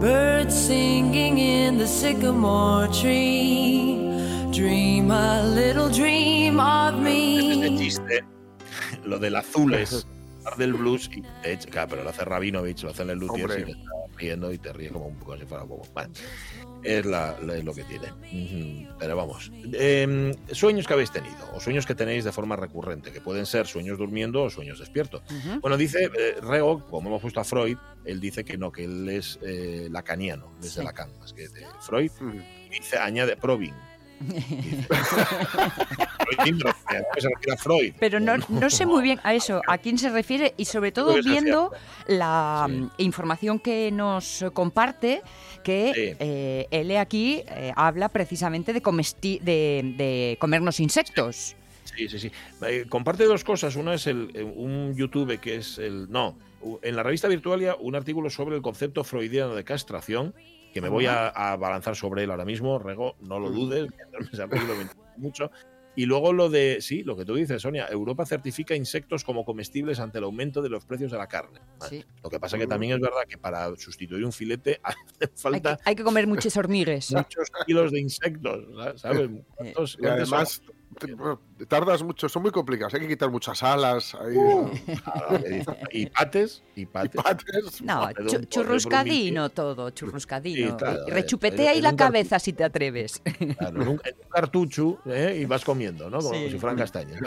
[0.00, 4.10] Birds singing in the sycamore tree.
[4.52, 7.78] Dream a little dream of Este me.
[7.78, 8.24] chiste,
[9.04, 10.14] lo del azules, hablar
[10.56, 13.60] del blues, y hecho, claro, pero lo hace Rabinovich, lo hace en el Luthier, Hombre.
[13.62, 15.82] y te está riendo y te ríe como un poco si fuera como.
[15.94, 16.10] Vale.
[16.82, 18.08] Es, la- es lo que tiene.
[18.98, 19.50] Pero vamos.
[19.72, 23.66] Em, sueños que habéis tenido, o sueños que tenéis de forma recurrente, que pueden ser
[23.66, 25.22] sueños durmiendo o sueños despiertos.
[25.60, 29.08] Bueno, dice eh, Reo, como hemos puesto a Freud, él dice que no, que él
[29.08, 30.84] es eh, lacaniano, desde Sí.
[30.84, 32.10] Lacan, más que de Freud.
[32.20, 32.70] Mm.
[32.70, 33.74] Dice, añade Provin,
[37.98, 41.14] Pero no, no sé muy bien a eso, a quién se refiere y sobre todo
[41.22, 41.72] viendo
[42.06, 42.72] la Sí.
[42.74, 45.22] mm, información que nos comparte,
[45.62, 46.16] que Sí.
[46.20, 51.56] eh, él aquí eh, habla precisamente de, comesti- de, de comernos insectos.
[51.96, 52.32] Sí, sí, sí.
[52.66, 53.76] Eh, comparte dos cosas.
[53.76, 56.10] Una es el, un YouTube que es el.
[56.10, 56.36] No,
[56.82, 60.34] en la revista Virtualia, un artículo sobre el concepto freudiano de castración,
[60.72, 63.88] que me voy a, a balanzar sobre él ahora mismo, Rego, no lo dudes,
[64.32, 65.50] ese artículo me mucho.
[65.96, 69.98] Y luego lo de, sí, lo que tú dices, Sonia, Europa certifica insectos como comestibles
[69.98, 71.60] ante el aumento de los precios de la carne.
[71.88, 72.04] Sí.
[72.22, 75.36] Lo que pasa que también es verdad que para sustituir un filete hace Hay que,
[75.36, 77.12] falta hay que comer muchos hormigues.
[77.12, 78.64] muchos kilos de insectos,
[79.00, 79.28] ¿sabes?
[79.56, 80.74] ¿Cuántos- Y cuántos son?
[81.68, 82.94] Tardas mucho, son muy complicados.
[82.94, 84.14] Hay que quitar muchas alas.
[84.14, 84.36] Ahí,
[85.06, 85.38] Ah,
[85.92, 87.22] Y pates, y pates.
[87.82, 90.70] No, chu- un- churruscadino todo, churruscadino.
[90.70, 93.22] Sí, claro, Y eh, rechupetea ahí la cabeza si te atreves.
[93.58, 95.38] Claro, en, un, cartucho ¿eh?
[95.40, 96.18] y vas comiendo, ¿no?
[96.18, 96.50] Como Sí.
[96.50, 97.20] si fueran castañas.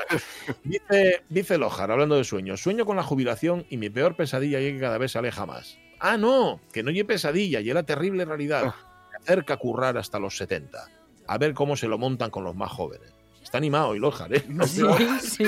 [0.63, 4.73] Dice, dice Lojar, hablando de sueños, sueño con la jubilación y mi peor pesadilla es
[4.73, 5.78] que cada vez se aleja más.
[5.99, 8.73] Ah, no, que no lleve pesadilla y era terrible realidad.
[9.12, 10.89] Me acerca a currar hasta los 70.
[11.28, 13.12] A ver cómo se lo montan con los más jóvenes.
[13.54, 14.44] Está animado y Lojar, ¿eh?
[14.66, 14.82] Sí,
[15.22, 15.44] sí.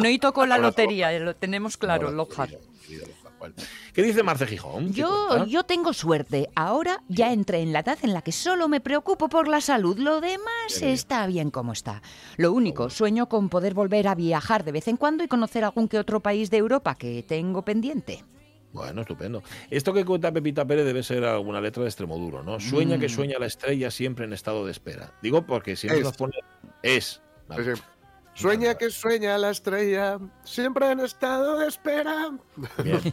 [0.00, 2.48] No y tocó la lotería, lo tenemos claro, No, Lojar.
[3.92, 4.92] ¿Qué dice Marce Gijón?
[4.92, 6.48] ¿Qué Yo, yo tengo suerte.
[6.54, 9.98] Ahora ya entré en la edad en la que solo me preocupo por la salud.
[9.98, 12.02] Lo demás está bien como está.
[12.36, 15.88] Lo único, sueño con poder volver a viajar de vez en cuando y conocer algún
[15.88, 18.22] que otro país de Europa que tengo pendiente.
[18.72, 19.42] Bueno, estupendo.
[19.68, 22.60] Esto que cuenta Pepita Pérez debe ser alguna letra de Extremoduro, ¿no?
[22.60, 23.10] Sueña que Mm.
[23.10, 25.12] sueña la estrella siempre en estado de espera.
[25.20, 26.04] Digo porque siempre Es.
[26.04, 26.34] nos pone...
[26.82, 27.20] Es.
[27.48, 27.64] Vale.
[27.64, 27.82] Sí, sí.
[28.34, 32.30] Sueña que sueña la estrella, siempre en estado de espera.
[32.82, 33.00] Bien.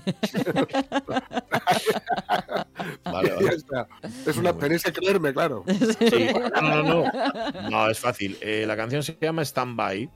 [3.03, 3.55] Vale, Ya vale.
[3.55, 3.87] está.
[4.25, 5.65] Es una, tenéis que creerme, claro.
[5.67, 6.29] Sí,
[6.61, 7.69] no, no, no.
[7.69, 8.37] No, es fácil.
[8.41, 10.09] Eh, la canción se llama Stand By.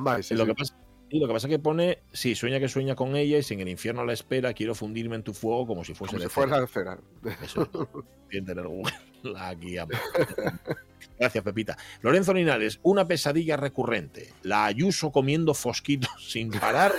[0.00, 0.50] By, sí, lo, sí.
[0.50, 0.75] que pasa,
[1.08, 3.60] y lo que pasa que pone, sí, sueña que sueña con ella y si en
[3.60, 6.60] el infierno la espera, quiero fundirme en tu fuego como si fuese Como si fuera
[6.60, 6.98] de cera.
[7.42, 8.44] Eso es.
[8.64, 8.92] Google
[9.38, 9.78] aquí.
[9.78, 9.92] amo.
[11.18, 11.76] Gracias, Pepita.
[12.02, 14.32] Lorenzo Linares, una pesadilla recurrente.
[14.42, 16.92] La Ayuso comiendo fosquitos sin parar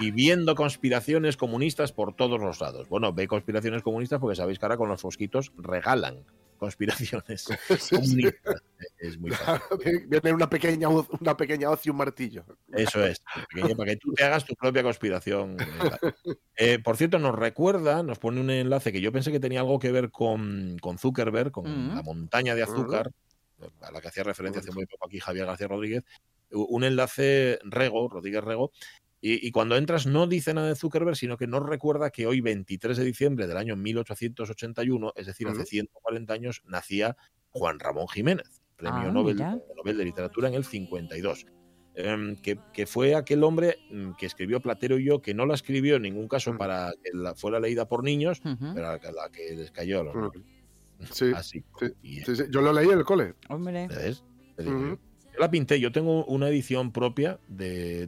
[0.00, 2.88] y viendo conspiraciones comunistas por todos los lados.
[2.88, 6.24] Bueno, ve conspiraciones comunistas porque sabéis que ahora con los fosquitos regalan
[6.58, 7.96] conspiraciones Sí, sí.
[7.96, 8.62] comunistas.
[8.98, 10.06] Es muy fácil.
[10.08, 12.44] Viene una pequeña, una pequeña hoz y un martillo.
[12.72, 15.56] Eso es, pequeño, para que tú te hagas tu propia conspiración.
[16.56, 19.80] Eh, por cierto, nos recuerda, nos pone un enlace que yo pensé que tenía algo
[19.80, 21.96] que ver con, con Zuckerberg, con Mm.
[21.96, 23.10] la montaña de azúcar,
[23.80, 26.04] a la que hacía referencia hace muy poco aquí Javier García Rodríguez,
[26.52, 28.70] un enlace Rego, Rodríguez Rego,
[29.20, 32.40] y, y cuando entras no dice nada de Zuckerberg, sino que nos recuerda que hoy,
[32.42, 35.66] 23 de diciembre del año 1881, es decir, hace Ujú.
[35.66, 37.16] 140 años, nacía
[37.50, 39.36] Juan Ramón Jiménez, premio Ah, Nobel.
[39.76, 41.46] Nobel de Literatura en el 52
[41.96, 45.54] em, que, que fue aquel hombre mm, que escribió Platero y yo, que no la
[45.54, 46.58] escribió en ningún caso Mm.
[46.58, 48.42] para que la fuera leída por niños,
[48.74, 50.00] pero a la, que les cayó.
[50.00, 50.20] a los Mm.
[50.20, 50.44] nobles.
[51.12, 51.64] Sí, Así.
[51.78, 52.42] sí, Y, sí, sí.
[52.50, 53.34] Yo lo leí en el cole.
[53.48, 53.86] Hombre.
[53.88, 54.24] ¿ves?
[55.34, 55.40] Yo.
[55.40, 58.06] La pinté, yo tengo una edición propia de,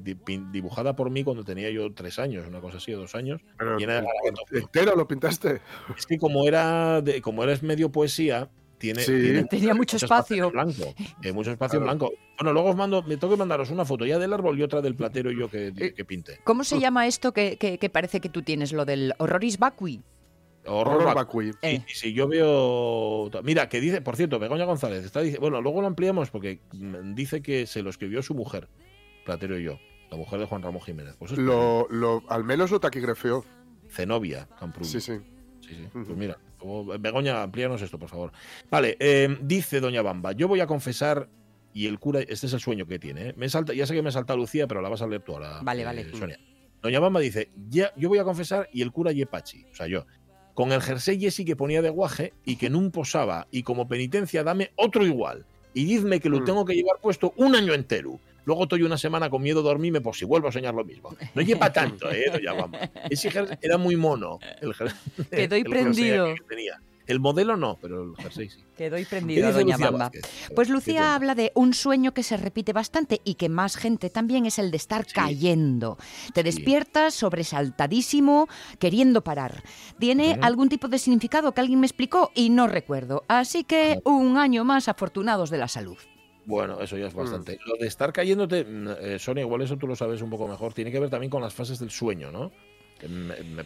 [0.53, 3.41] dibujada por mí cuando tenía yo tres años, una cosa así, o dos años.
[3.59, 4.53] Pero, Llena de garabatos.
[4.53, 5.61] ¿Entero lo pintaste?
[5.97, 9.13] Es que como era, de, como era es medio poesía, tiene, Sí.
[9.13, 10.51] tiene Tenía mucho espacio.
[10.51, 10.95] blanco.
[11.23, 11.99] eh, mucho espacio en Claro.
[11.99, 12.15] blanco.
[12.39, 14.83] Bueno, luego os mando, me tengo que mandaros una foto ya del árbol y otra
[14.83, 16.41] del platero y yo que, Eh, que pinté.
[16.45, 20.03] ¿Cómo se llama esto que, que- que parece que tú tienes, lo del horroris vacui?
[20.67, 21.51] Horror, Horror vac- vacui.
[21.63, 21.83] Eh.
[21.89, 23.31] y si yo veo.
[23.43, 27.15] Mira, que dice, por cierto, Begoña González está dice, bueno, luego lo ampliamos porque mm,
[27.15, 28.69] dice que se lo escribió su mujer,
[29.25, 29.79] Platero y yo,
[30.11, 31.15] la mujer de Juan Ramón Jiménez.
[31.19, 33.45] Pues es Lo, lo, al menos lo taquigrafeó.
[33.89, 34.89] Zenobia Camprubí.
[34.89, 35.19] Sí, sí.
[35.61, 35.89] Sí, sí.
[35.93, 36.39] Pues mira,
[36.99, 38.33] Begoña, amplíanos esto, por favor.
[38.71, 41.29] Vale, eh, dice Doña Bamba, yo voy a confesar,
[41.73, 43.35] y el cura, este es el sueño que tiene, ¿eh?
[43.37, 45.61] me salta, ya sé que me salta Lucía, pero la vas a leer tú ahora.
[45.63, 46.11] Vale, eh, vale.
[46.17, 46.39] Sonia.
[46.83, 50.07] Doña Bamba dice, ya, yo voy a confesar, y el cura Yepachi, o sea, yo,
[50.57, 54.43] con el jersey Yesi que ponía de guaje y que no posaba, y como penitencia
[54.43, 56.45] dame otro igual, y dizme que lo Mm.
[56.47, 58.19] tengo que llevar puesto un año entero.
[58.47, 61.15] Luego estoy una semana con miedo a dormirme por si vuelvo a soñar lo mismo.
[61.35, 62.25] No lleva tanto, ¿eh?
[62.57, 62.79] Bamba.
[63.11, 64.39] Ese jersey era muy mono.
[64.63, 64.95] El jer-
[65.31, 66.35] Quedó el jersey prendido.
[66.35, 66.81] que tenía.
[67.07, 68.61] El modelo no, pero el jersey sí.
[68.77, 70.05] Quedó ¿Qué prendido, dice doña Lucía Bamba.
[70.07, 70.51] Vázquez?
[70.55, 74.11] Pues ¿Qué Lucía habla de un sueño que se repite bastante y que más gente
[74.11, 75.13] también es el de estar Sí.
[75.15, 75.97] cayendo.
[76.35, 76.45] Te Sí.
[76.45, 79.63] despiertas sobresaltadísimo, queriendo parar.
[79.99, 83.25] Tiene algún tipo de significado que alguien me explicó y no recuerdo.
[83.29, 85.97] Así que un año más afortunados de la salud.
[86.45, 86.99] Bueno, eso Mm.
[87.01, 87.59] ya es bastante.
[87.67, 90.73] Lo de estar cayéndote, mm, eh, Sonia, igual eso tú lo sabes un poco mejor,
[90.75, 92.53] tiene que ver también con las fases del sueño, ¿no?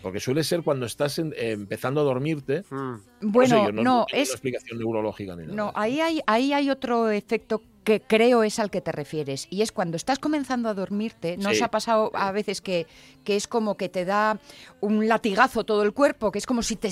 [0.02, 2.64] Porque suele ser cuando estás en- eh, empezando a dormirte.
[2.70, 2.94] Mm.
[3.22, 5.54] Bueno, sé yo, no, tengo es una explicación neurológica ni nada.
[5.54, 9.46] No, ahí hay, ahí hay otro efecto que creo es al que te refieres.
[9.50, 11.62] Y es cuando estás comenzando a dormirte, ¿no os Sí.
[11.62, 12.86] ha pasado a veces que,
[13.24, 14.38] que es como que te da
[14.80, 16.90] un latigazo todo el cuerpo, que es como si te...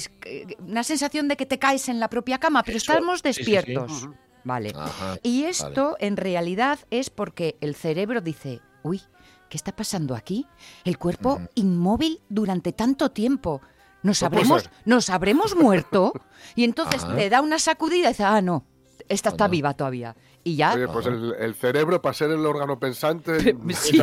[0.61, 3.44] una sensación de que te caes en la propia cama, pero Eso, estamos sí, sí,
[3.44, 3.51] sí.
[3.53, 4.09] despiertos.
[4.44, 4.72] Vale.
[4.74, 9.03] Ajá, Y esto en realidad es porque el cerebro dice, uy,
[9.48, 10.46] ¿qué está pasando aquí?
[10.84, 13.61] El cuerpo inmóvil durante tanto tiempo.
[14.02, 14.70] ¿Nos habremos.
[14.84, 16.12] ¿Nos habremos muerto?
[16.54, 17.16] Y entonces Ajá.
[17.16, 18.64] te da una sacudida y dice, ah, no,
[19.08, 20.14] esta está viva todavía.
[20.44, 20.74] Y ya...
[20.74, 23.98] Oye, pues el, el cerebro, para ser el órgano pensante, Sí.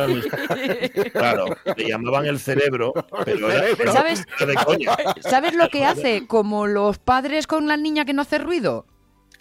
[1.12, 2.92] Claro, le llamaban el cerebro,
[3.24, 4.26] pero era, ¿Sabes?
[4.38, 4.96] era de coña.
[5.20, 6.26] ¿Sabes lo que hace?
[6.26, 8.86] Como los padres con la niña que no hace ruido.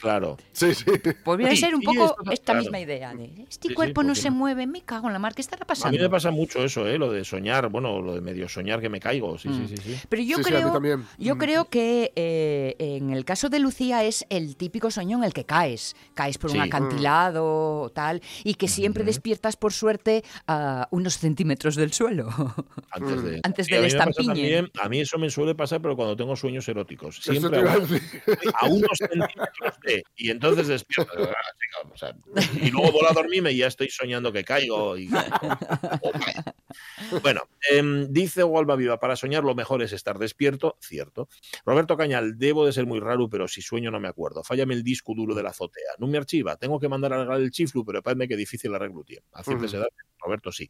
[0.05, 0.37] Claro.
[0.51, 0.85] sí, sí.
[1.23, 2.59] Pues viene a Sí, ser un sí, poco esto- esta claro.
[2.61, 4.35] misma idea de este Sí, sí, cuerpo no se no.
[4.35, 5.99] mueve, me cago en la mar, ¿qué estará A mí pasando?
[5.99, 6.97] me pasa mucho eso, ¿eh?
[6.99, 9.99] lo de soñar, bueno, lo de medio soñar que me caigo, sí, sí, sí, sí.
[10.07, 10.79] Pero yo creo,
[11.17, 11.37] yo Mm.
[11.39, 15.43] creo que eh, en el caso de Lucía es el típico sueño en el que
[15.45, 21.17] caes, caes por un acantilado o tal, y que siempre despiertas por suerte a unos
[21.17, 22.29] centímetros del suelo.
[22.91, 24.27] Antes, de, Antes Sí, del estampiñe.
[24.27, 27.17] también- a mí eso me suele pasar, pero cuando tengo sueños eróticos.
[27.21, 27.73] Siempre a
[28.59, 29.94] a unos centímetros de.
[30.15, 31.12] Y entonces despierto.
[31.17, 32.15] Ah, chica, o sea,
[32.62, 34.97] y luego vuelvo a dormirme y ya estoy soñando que caigo.
[34.97, 35.10] Y,
[37.21, 40.77] bueno, em, dice Walva Viva: para soñar lo mejor es estar despierto.
[40.79, 41.29] Cierto.
[41.65, 44.43] Roberto Cañal: debo de ser muy raro, pero si sueño no me acuerdo.
[44.43, 45.91] Fállame el disco duro de la azotea.
[45.97, 46.55] No me archiva.
[46.58, 49.21] Tengo que mandar a arreglar el chiflu, pero parece que difícil arreglo, tío.
[49.34, 49.77] A ciertas Ujú.
[49.77, 50.69] edades, Roberto sí.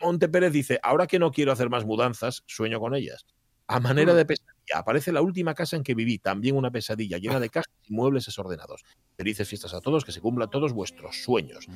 [0.00, 3.26] Monte Pérez dice, ahora que no quiero hacer más mudanzas, sueño con ellas.
[3.68, 4.26] A manera de
[4.72, 7.92] pesadilla, aparece la última casa en que viví, también una pesadilla llena de cajas y
[7.92, 8.82] muebles desordenados.
[9.16, 11.66] Felices fiestas a todos, que se cumplan todos vuestros sueños.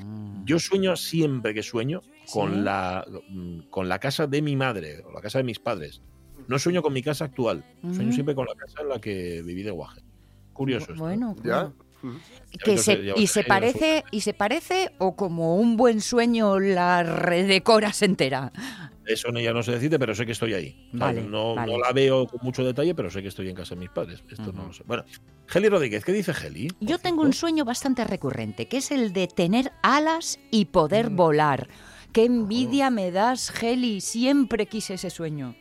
[0.44, 2.00] Yo sueño siempre que sueño
[2.32, 2.60] con, ¿Sí?
[2.60, 6.00] la, mm, con la casa de mi madre o la casa de mis padres.
[6.48, 8.12] No sueño con mi casa actual, sueño Mm.
[8.12, 10.00] siempre con la casa en la que viví de guaje.
[10.52, 10.92] Curioso.
[10.92, 11.02] esto.
[11.04, 11.72] Bueno, ¿Ya?
[12.64, 18.00] Que se- y se parece y se parece o como un buen sueño la redecoras
[18.02, 18.52] entera.
[19.06, 20.88] Eso no- ya no sé decirte, pero sé que estoy ahí.
[20.92, 21.72] Vale, no, vale.
[21.72, 24.22] no la veo con mucho detalle, pero sé que estoy en casa de mis padres.
[24.28, 24.82] Esto no lo sé.
[24.86, 25.04] Bueno,
[25.46, 26.68] Geli Rodríguez, ¿qué dice Geli?
[26.80, 31.16] Yo tengo un sueño bastante recurrente, que es el de tener alas y poder Mm.
[31.16, 31.68] volar.
[32.12, 34.00] Qué envidia me das, Heli.
[34.00, 35.54] Siempre quise ese sueño,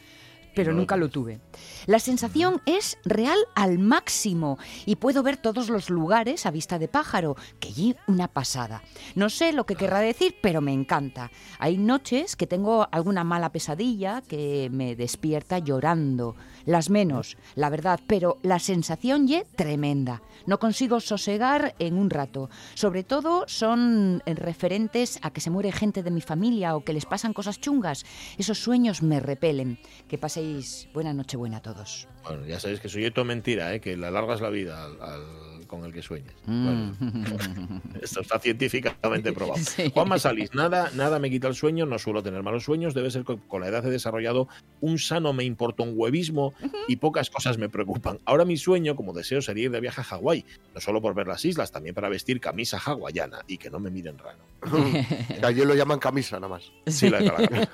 [0.55, 1.39] pero No nunca lo tuve.
[1.85, 6.87] La sensación es real al máximo y puedo ver todos los lugares a vista de
[6.87, 8.81] pájaro, que allí una pasada.
[9.13, 11.29] No sé lo que querrá decir, pero me encanta.
[11.59, 16.35] Hay noches que tengo alguna mala pesadilla que me despierta llorando.
[16.65, 20.23] Las menos, la verdad, pero la sensación ye tremenda.
[20.47, 22.49] No consigo sosegar en un rato.
[22.73, 27.05] Sobre todo son referentes a que se muere gente de mi familia o que les
[27.05, 28.05] pasan cosas chungas.
[28.39, 29.77] Esos sueños me repelen.
[30.07, 31.74] Que paséis buena noche buena a todos.
[32.23, 33.81] Bueno, ya sabéis que soy todo mentira, ¿eh?
[33.81, 35.44] que le alargas la vida al, al-
[35.75, 36.33] con el que sueñes.
[36.45, 36.65] Mm.
[36.65, 39.55] Bueno, esto está científicamente probado.
[39.65, 39.91] Sí.
[39.93, 43.25] Juanma Salís, nada, nada me quita el sueño, no suelo tener malos sueños, debe ser
[43.25, 44.47] que con la edad he desarrollado
[44.79, 46.53] un sano me importa un huevismo
[46.87, 48.19] y pocas cosas me preocupan.
[48.25, 51.27] Ahora mi sueño, como deseo, sería ir de viaje a Hawái, no solo por ver
[51.27, 54.39] las islas, también para vestir camisa hawaiana y que no me miren raro.
[55.43, 56.71] Allí lo llaman camisa, nada más.
[56.85, 57.69] Sí, la de la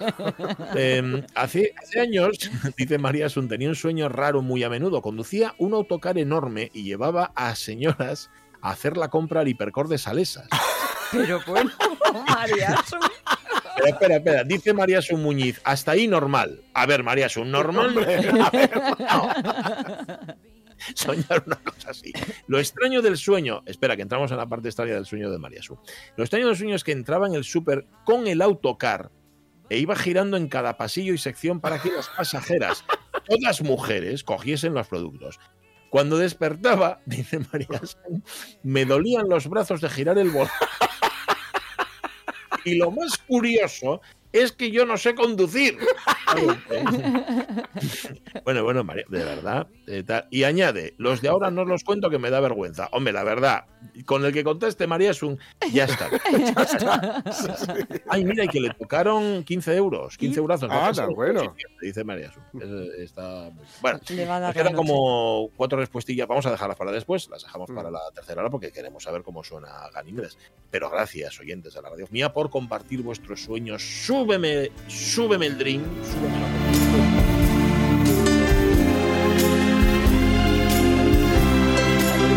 [0.75, 5.01] Eh, hace, hace años, dice María Asun, tenía un sueño raro muy a menudo.
[5.01, 7.49] Conducía un autocar enorme y llevaba a
[7.97, 8.29] señoras
[8.61, 10.47] a hacer la compra al hipercor de Salesas.
[11.11, 11.71] Pero bueno,
[12.27, 12.99] María, son-
[13.77, 16.61] Pero espera, espera, dice María Asun Muñiz, hasta ahí normal.
[16.73, 17.97] A ver, María Asun, normal.
[17.97, 19.33] A ver, no.
[20.95, 22.11] Soñar una cosa así.
[22.47, 25.59] Lo extraño del sueño, espera, que entramos en la parte extraña del sueño de María
[25.59, 25.77] Asun.
[26.15, 29.11] Lo extraño del sueño es que entraba en el súper con el autocar
[29.69, 32.83] e iba girando en cada pasillo y sección para que las pasajeras,
[33.27, 35.39] todas mujeres, cogiesen los productos.
[35.91, 37.81] Cuando despertaba, dice María,
[38.63, 40.55] me dolían los brazos de girar el volante.
[42.63, 44.01] Y lo más curioso
[44.33, 45.77] es que yo no sé conducir.
[48.43, 49.67] bueno, bueno, María, de verdad.
[49.87, 50.27] eh, tal.
[50.29, 52.89] Y añade, los de ahora no los cuento que me da vergüenza.
[52.91, 53.65] Hombre, la verdad,
[54.05, 55.39] con el que conteste María es un...
[55.71, 56.09] Ya está.
[56.31, 57.23] Ya está.
[58.09, 60.17] Ay, mira, y que le tocaron 15 euros.
[60.17, 60.61] 15 euros.
[60.69, 61.55] Ah, no, bueno.
[61.81, 62.31] Dice María
[62.97, 63.49] Está...
[63.81, 66.27] Bueno, nos quedan como cuatro respuestillas.
[66.27, 67.29] Vamos a dejarlas para después.
[67.29, 67.75] Las dejamos Mm.
[67.75, 70.37] para la tercera hora porque queremos saber cómo suena Ganímedes.
[70.71, 73.81] Pero gracias, oyentes de la radio mía, por compartir vuestros sueños.
[74.25, 75.81] Súbeme, súbeme el dream.
[76.03, 77.61] Súbeme la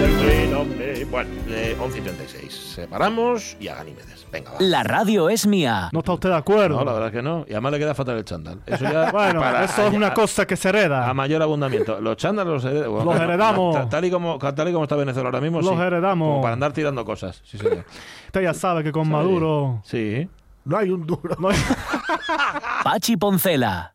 [0.05, 2.53] El tren, hombre, Bueno, eh, 11 y 36.
[2.75, 4.27] Separamos y a Ganímedes.
[4.33, 4.57] Venga, va.
[4.61, 5.89] La radio es mía.
[5.93, 6.79] ¿No está usted de acuerdo?
[6.79, 7.45] No, la verdad es que no.
[7.49, 8.61] Y además le queda fatal el chándal.
[8.67, 11.09] Eso ya Bueno, para- eso es una cosa que se hereda.
[11.09, 12.01] A mayor abundamiento.
[12.01, 13.75] Los chándales los, hered- bueno, Los heredamos.
[13.77, 15.61] ta- Tal y, como, tal y como está Venezuela ahora mismo.
[15.63, 15.81] Los sí.
[15.81, 16.29] heredamos.
[16.29, 17.41] Como para andar tirando cosas.
[17.45, 17.85] Sí, señor.
[18.27, 19.81] Usted ya sabe que con Maduro...
[19.85, 20.29] Sí.
[20.65, 21.37] No hay un duro.
[21.39, 21.57] no hay-
[22.85, 23.94] Pachi Poncela.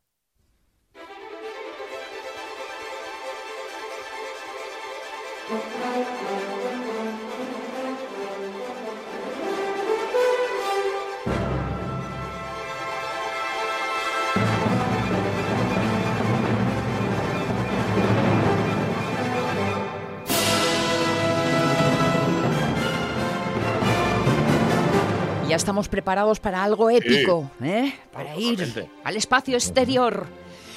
[25.50, 27.94] Ya estamos preparados para algo épico, ¿eh?
[28.14, 30.28] Para ir al espacio exterior.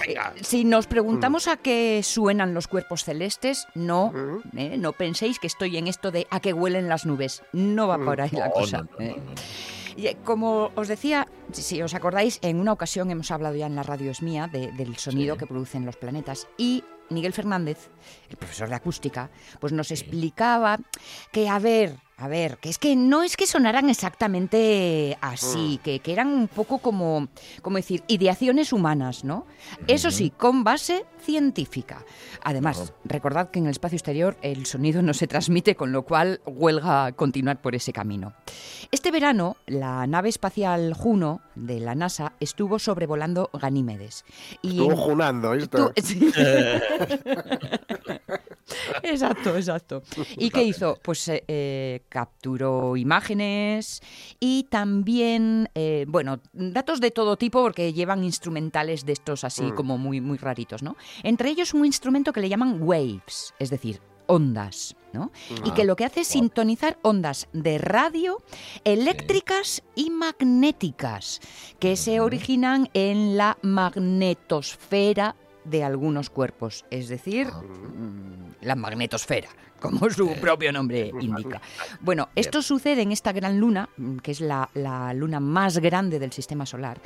[0.05, 0.33] Venga.
[0.43, 4.13] Si nos preguntamos a qué suenan los cuerpos celestes, no,
[4.57, 4.77] ¿eh?
[4.79, 7.43] no penséis que estoy en esto de a qué huelen las nubes.
[7.53, 8.87] No va por ahí la No, cosa.
[8.99, 9.17] ¿eh?
[9.99, 13.77] eh, como os decía, si- si os acordáis, en una ocasión hemos hablado ya en
[13.77, 15.41] la radio es mía de- del sonido Sí.
[15.41, 17.91] que producen los planetas y Miguel Fernández,
[18.31, 20.79] el profesor de acústica, pues nos explicaba
[21.33, 25.99] que, a ver, a ver, que es que no es que sonaran exactamente así, que,
[25.99, 27.29] que eran un poco como,
[27.62, 29.45] como decir, ideaciones humanas, ¿no?
[29.88, 32.05] Eso sí, con base científica.
[32.45, 36.41] Además, recordad que en el espacio exterior el sonido no se transmite, con lo cual
[36.47, 38.35] huelga continuar por ese camino.
[38.93, 44.25] Este verano, la nave espacial Juno de la NASA estuvo sobrevolando Ganímedes.
[44.62, 45.93] Y Estuvo en- junando esto.
[46.03, 46.33] Sí.
[49.03, 50.03] exacto, exacto.
[50.37, 50.99] ¿Y qué hizo?
[51.03, 54.01] Pues eh, eh, capturó imágenes
[54.41, 59.75] y también, eh, bueno, datos de todo tipo porque llevan instrumentales de estos así Mm.
[59.75, 60.97] como muy, muy raritos, ¿no?
[61.23, 65.31] Entre ellos un instrumento que le llaman waves, es decir, ondas, ¿no?
[65.65, 68.43] Y que lo que hace es sintonizar ondas de radio,
[68.85, 71.41] eléctricas y magnéticas,
[71.79, 79.48] que se originan en la magnetosfera de algunos cuerpos, es decir, mm, la magnetosfera,
[79.81, 81.61] como su propio nombre indica.
[82.01, 86.18] Bueno, esto sucede en esta gran luna, mm, que es la, la luna más grande
[86.18, 87.01] del sistema solar,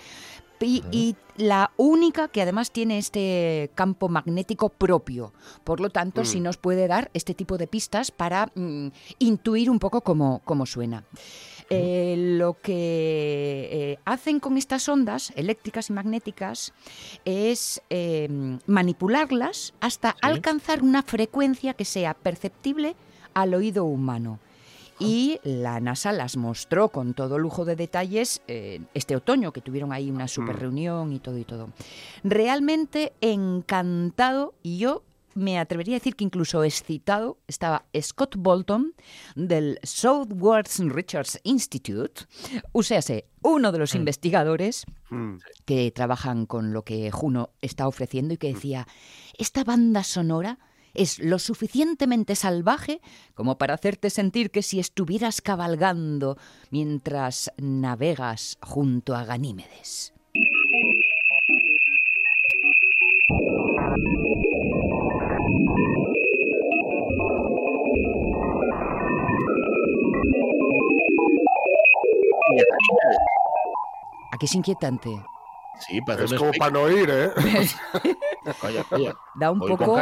[0.60, 5.34] y, y la única que además tiene este campo magnético propio.
[5.64, 8.88] Por lo tanto, sí nos puede dar este tipo de pistas para mm,
[9.18, 11.04] intuir un poco cómo, cómo suena.
[11.68, 16.72] Eh, lo que eh, hacen con estas ondas eléctricas y magnéticas
[17.24, 18.28] es eh,
[18.66, 22.94] manipularlas hasta alcanzar una frecuencia que sea perceptible
[23.34, 24.38] al oído humano.
[24.98, 29.92] Y la NASA las mostró con todo lujo de detalles eh, este otoño, que tuvieron
[29.92, 31.68] ahí una super reunión y todo y todo.
[32.24, 35.02] Realmente encantado y yo
[35.36, 38.94] me atrevería a decir que incluso excitado estaba Scott Bolton
[39.34, 42.22] del Southwards Research Institute,
[42.72, 43.00] o sea,
[43.42, 45.36] uno de los investigadores Mm.
[45.64, 48.88] que trabajan con lo que Juno está ofreciendo y que decía,
[49.38, 50.58] esta banda sonora
[50.94, 53.00] es lo suficientemente salvaje
[53.34, 56.38] como para hacerte sentir que si estuvieras cabalgando
[56.70, 60.12] mientras navegas junto a Ganímedes.
[74.32, 75.10] Aquí es inquietante.
[75.80, 77.30] Sí, parece Es como para no oír, ¿eh?
[78.60, 79.14] Calla, calla.
[79.34, 80.00] Da un poco...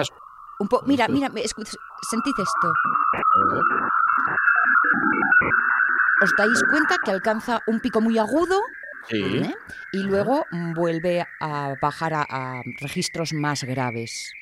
[0.60, 2.72] Un po- mira, mira, sentid esto.
[6.22, 8.60] ¿Os dais cuenta que alcanza un pico muy agudo?
[9.08, 9.20] Sí.
[9.38, 9.54] ¿eh?
[9.92, 14.32] Y luego vuelve a bajar a, a registros más graves.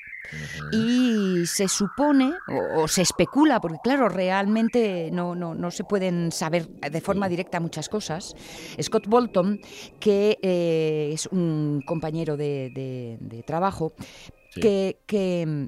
[0.71, 6.31] Y se supone, o, o se especula, porque claro, realmente no, no, no se pueden
[6.31, 8.35] saber de forma directa muchas cosas,
[8.81, 9.59] Scott Bolton,
[9.99, 13.93] que eh, es un compañero de, de- de trabajo,
[14.49, 14.61] Sí.
[14.61, 15.65] que, que, mm,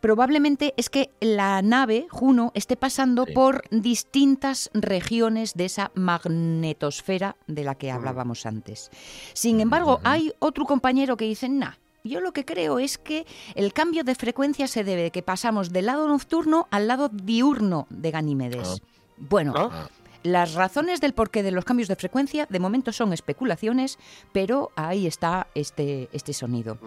[0.00, 3.32] probablemente es que la nave Juno esté pasando Sí.
[3.34, 8.90] por distintas regiones de esa magnetosfera de la que hablábamos antes.
[9.34, 13.72] Sin embargo, hay otro compañero que dice, nah, yo lo que creo es que el
[13.72, 18.10] cambio de frecuencia se debe de que pasamos del lado nocturno al lado diurno de
[18.10, 18.82] Ganímedes.
[19.16, 19.88] Bueno, Ah.
[20.24, 23.98] las razones del porqué de los cambios de frecuencia de momento son especulaciones,
[24.32, 26.78] pero ahí está este, este sonido.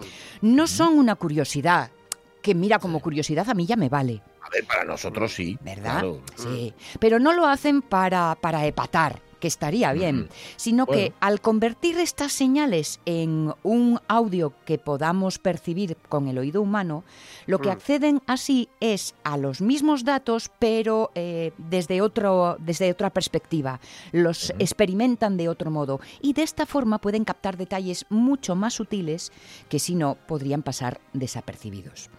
[0.42, 1.90] No son una curiosidad,
[2.42, 5.58] que mira como curiosidad a mí ya me vale, A ver, para nosotros sí.
[5.62, 6.00] ¿verdad?
[6.00, 6.20] claro.
[6.36, 11.98] Sí, pero no lo hacen para, para epatar, que estaría bien, sino que al convertir
[11.98, 17.04] estas señales en un audio que podamos percibir con el oído humano,
[17.46, 17.72] lo que Mm.
[17.72, 23.80] acceden así es a los mismos datos, pero eh, desde, otro, desde otra perspectiva.
[24.12, 29.32] Los experimentan de otro modo y de esta forma pueden captar detalles mucho más sutiles
[29.68, 32.10] que si no podrían pasar desapercibidos.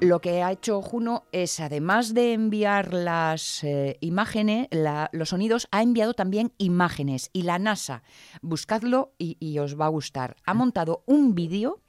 [0.00, 5.68] Lo que ha hecho Juno es, además de enviar las eh, imágenes, la- los sonidos,
[5.70, 7.30] ha enviado también imágenes.
[7.32, 8.02] Y la NASA,
[8.42, 10.36] buscadlo y, y os va a gustar.
[10.44, 11.80] Ha montado un vídeo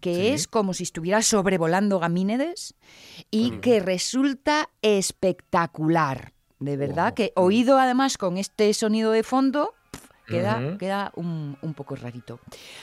[0.00, 0.26] que Sí.
[0.28, 2.74] es como si estuviera sobrevolando Gamínedes
[3.30, 6.32] y que resulta espectacular.
[6.60, 9.74] De verdad, que oído además con este sonido de fondo,
[10.28, 12.38] queda, queda un, un poco rarito.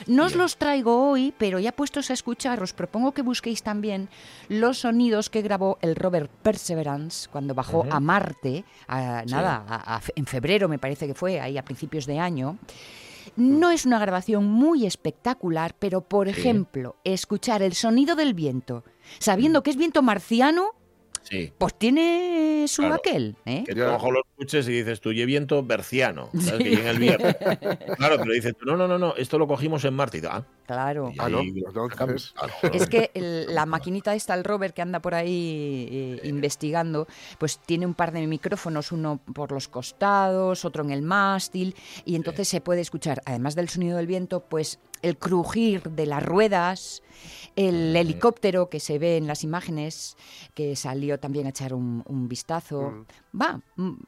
[0.07, 0.41] No os Bien.
[0.41, 4.09] los traigo hoy, pero ya puestos a escuchar, os propongo que busquéis también
[4.49, 9.31] los sonidos que grabó el Robert Perseverance cuando bajó a Marte, a- Sí.
[9.33, 12.57] nada, a- a- en febrero me parece que fue, ahí a principios de año.
[13.35, 16.39] No es una grabación muy espectacular, pero por Sí.
[16.39, 18.83] ejemplo, escuchar el sonido del viento,
[19.19, 20.71] sabiendo que es viento marciano,
[21.30, 21.51] Sí.
[21.57, 22.95] pues tiene su Claro.
[22.95, 23.36] aquel.
[23.45, 23.63] ¿eh?
[23.65, 26.63] Que tú a lo mejor lo escuches y dices tú, "Oye, viento berciano, ¿sabes?
[26.63, 27.36] que llega el viernes.
[27.97, 30.21] claro, pero dices tú, no, no, no, no, esto lo cogimos en Marte.
[30.30, 31.11] Ah, Claro.
[31.13, 31.41] y Ah, no.
[31.89, 32.15] Claro.
[32.73, 37.07] Es que el- la maquinita esta, el Robert, que anda por ahí eh, investigando,
[37.38, 42.15] pues tiene un par de micrófonos, uno por los costados, otro en el mástil, y
[42.15, 47.03] entonces se puede escuchar, además del sonido del viento, pues el crujir de las ruedas,
[47.55, 50.17] el helicóptero que se ve en las imágenes,
[50.55, 53.05] que salió también a echar un, un vistazo.
[53.39, 53.61] Va,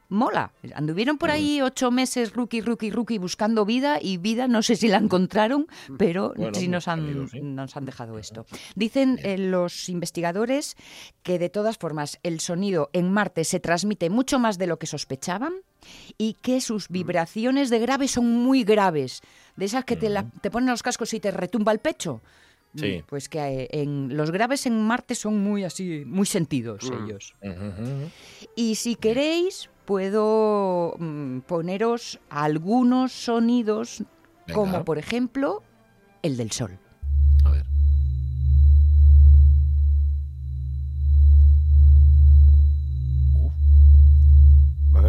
[0.08, 0.52] mola.
[0.74, 4.88] Anduvieron por ahí ocho meses, rookie, rookie, rookie, buscando vida, y vida no sé si
[4.88, 5.68] la encontraron,
[5.98, 7.40] pero Bueno, sí nos han, sí.
[7.40, 8.44] nos han dejado esto.
[8.74, 10.76] Dicen eh, los investigadores
[11.22, 14.86] que de todas formas el sonido en Marte se transmite mucho más de lo que
[14.86, 15.54] sospechaban
[16.18, 19.22] y que sus vibraciones de grave son muy graves,
[19.58, 22.22] de esas que te, la- te ponen los cascos y te retumba el pecho.
[22.76, 23.02] Sí.
[23.06, 27.04] Pues que eh, en, los graves en Marte son muy así, muy sentidos Mm.
[27.04, 27.34] ellos.
[28.54, 34.04] Y si queréis, puedo mm, poneros algunos sonidos,
[34.46, 34.54] Venga.
[34.54, 35.62] como por ejemplo
[36.22, 36.78] el del sol.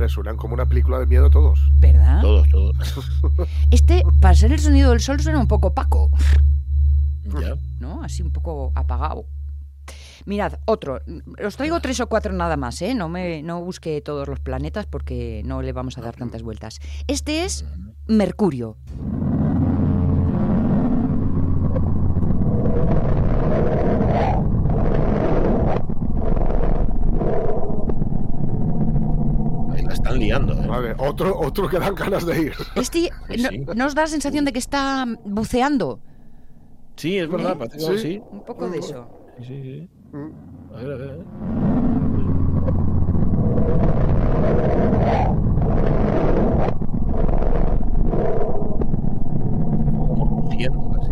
[0.09, 1.59] Suenan como una película de miedo todos.
[1.79, 2.21] ¿Verdad?
[2.21, 2.75] Todos, todos.
[3.71, 6.09] Este, para ser el sonido del sol, suena un poco opaco,
[7.39, 7.55] ya.
[7.79, 8.03] ¿no?
[8.03, 9.25] Así un poco apagado.
[10.25, 11.01] Mirad, otro.
[11.43, 12.93] Os traigo tres o cuatro nada más, ¿eh?
[12.93, 16.79] No, me, no busque todos los planetas porque no le vamos a dar tantas vueltas.
[17.07, 17.65] Este es
[18.07, 18.77] Mercurio.
[29.71, 29.93] Ahí la
[30.69, 32.53] Madre, otro, otro que dan ganas de ir.
[32.75, 32.99] Este,
[33.29, 33.65] Sí, no, sí.
[33.75, 35.99] ¿no os da la sensación de que está buceando?
[36.95, 37.55] Sí, es verdad, ¿Eh?
[37.57, 37.97] parece Sí.
[37.97, 38.21] sí.
[38.31, 39.07] Un poco de eso.
[39.39, 39.89] Sí, sí, sí.
[40.11, 40.73] Mm.
[40.73, 41.09] A ver, a ver.
[41.09, 42.29] a ver.
[50.07, 51.11] Como rugiendo casi.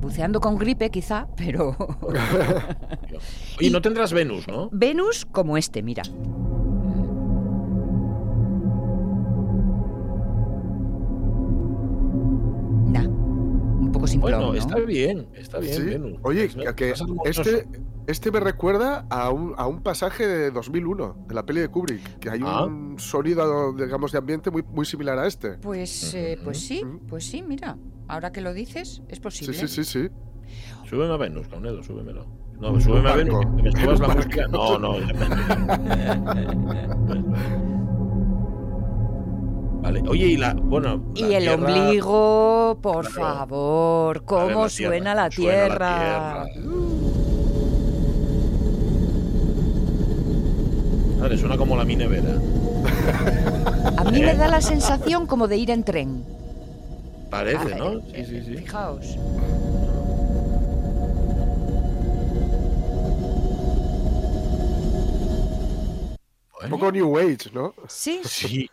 [0.00, 1.76] Buceando con gripe, quizá, pero.
[3.58, 4.68] Oye, no tendrás Venus, ¿no?
[4.72, 6.02] Venus como este, mira.
[14.14, 14.58] Simplón, Bueno, ¿no?
[14.58, 16.18] está bien, está bien, Sí.
[16.22, 17.02] Oye, Es- que- es
[17.38, 17.66] este,
[18.06, 22.18] este me recuerda a un, a un pasaje de 2001, de la peli de Kubrick,
[22.18, 22.64] que hay Ah.
[22.64, 25.54] un sonido, digamos, de ambiente muy, muy similar a este.
[25.58, 27.76] Pues, eh, pues sí, pues sí, mira.
[28.08, 29.54] Ahora que lo dices, es posible.
[29.54, 30.08] sí, sí, sí.
[30.88, 32.26] Súbeme a Venus, Caunedo, súbemelo.
[32.60, 33.16] No, súbeme a.
[33.16, 34.46] Venus, que me subas la música.
[34.48, 34.94] No, no.
[39.84, 40.54] vale, oye, y la.
[40.54, 41.12] Bueno.
[41.14, 43.36] Y el Tierra- ombligo, por Claro.
[43.36, 46.44] favor, cómo la suena la suena tierra.
[46.46, 46.46] tierra.
[51.20, 52.34] Madre, suena como la minevera.
[53.96, 54.26] A mí ¿Eh?
[54.26, 56.24] me da la sensación como de ir en tren.
[57.30, 57.92] Parece, ¿no?
[58.12, 58.56] eh, Sí, sí, sí.
[58.58, 59.16] Fijaos.
[66.62, 67.74] Un poco New Age, ¿no?
[67.88, 68.70] Sí, Sí,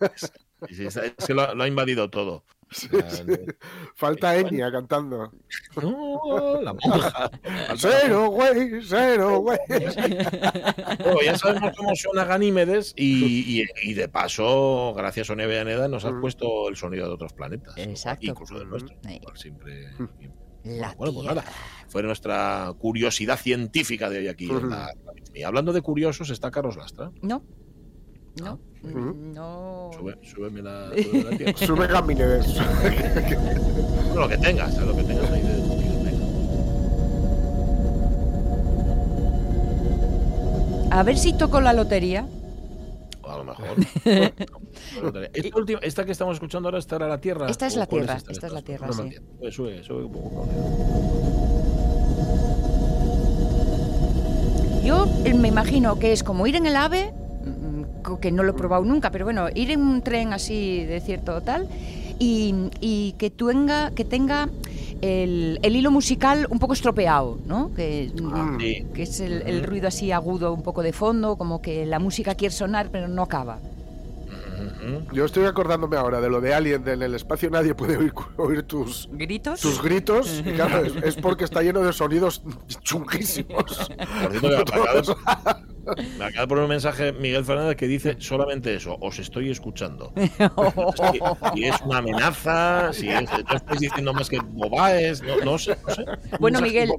[0.70, 2.44] sí, sí, es que lo, lo ha invadido todo.
[2.74, 3.24] Sí, sí.
[3.96, 5.30] Falta Enya cantando.
[5.82, 7.30] No, la monja.
[7.76, 9.58] Cero, güey, cero, güey.
[11.04, 15.88] Bueno, ya sabemos cómo suena Ganímedes y, y- y de paso, gracias a Sonia Villaneda,
[15.90, 16.22] nos has Mm.
[16.22, 17.74] puesto el sonido de otros planetas.
[17.78, 18.26] Exacto.
[18.28, 18.96] Incluso del nuestro.
[19.10, 19.90] Igual siempre.
[20.64, 21.44] la Bueno, pues nada.
[21.90, 24.50] Fue nuestra curiosidad científica de hoy aquí.
[24.50, 24.94] en la-
[25.34, 27.12] Y hablando de curiosos, está Carlos Lastra.
[27.22, 27.44] No,
[28.40, 28.98] No, Ujú.
[29.00, 29.90] mm, no.
[29.98, 31.58] Sube, súbeme la, la.
[31.58, 32.56] Sube Gamines.
[34.16, 35.62] lo que tengas, lo que tengas ahí de.
[40.92, 42.28] A ver si toco la lotería.
[43.24, 43.68] O a lo mejor.
[45.34, 47.48] esta, última- esta que estamos escuchando ahora, ¿esta era la Tierra?
[47.50, 48.32] Esta es ¿O la Tierra, esta?
[48.32, 49.10] esta es la Tierra, No, sí.
[49.40, 50.48] Pues sube, sube un poco.
[54.84, 57.14] Yo eh, me imagino que es como ir en el AVE,
[58.12, 61.00] co- que no lo he probado nunca, pero bueno, ir en un tren así de
[61.02, 61.68] cierto tal,
[62.20, 64.48] y, y que, tenga, que tenga
[65.02, 67.74] el, el hilo musical un poco estropeado, ¿no?
[67.74, 68.86] Que, Ah, sí.
[68.94, 72.36] que es el, el ruido así agudo un poco de fondo, como que la música
[72.36, 73.58] quiere sonar pero no acaba.
[75.12, 78.14] Yo estoy acordándome ahora de lo de Alien, de en el espacio nadie puede oír,
[78.38, 79.60] oír tus, ¿Gritos?
[79.60, 80.42] tus gritos.
[80.46, 82.42] Y claro, es, es porque está lleno de sonidos
[82.84, 83.92] chunguísimos.
[86.18, 90.14] Me acaba de- poner un mensaje Miguel Fernández que dice solamente eso, os estoy escuchando.
[91.12, 91.20] Si,
[91.56, 95.76] si es una amenaza, si es, no estáis diciendo más que bobaes, no, no sé,
[95.88, 96.06] no sé.
[96.40, 96.90] Bueno, Miguel,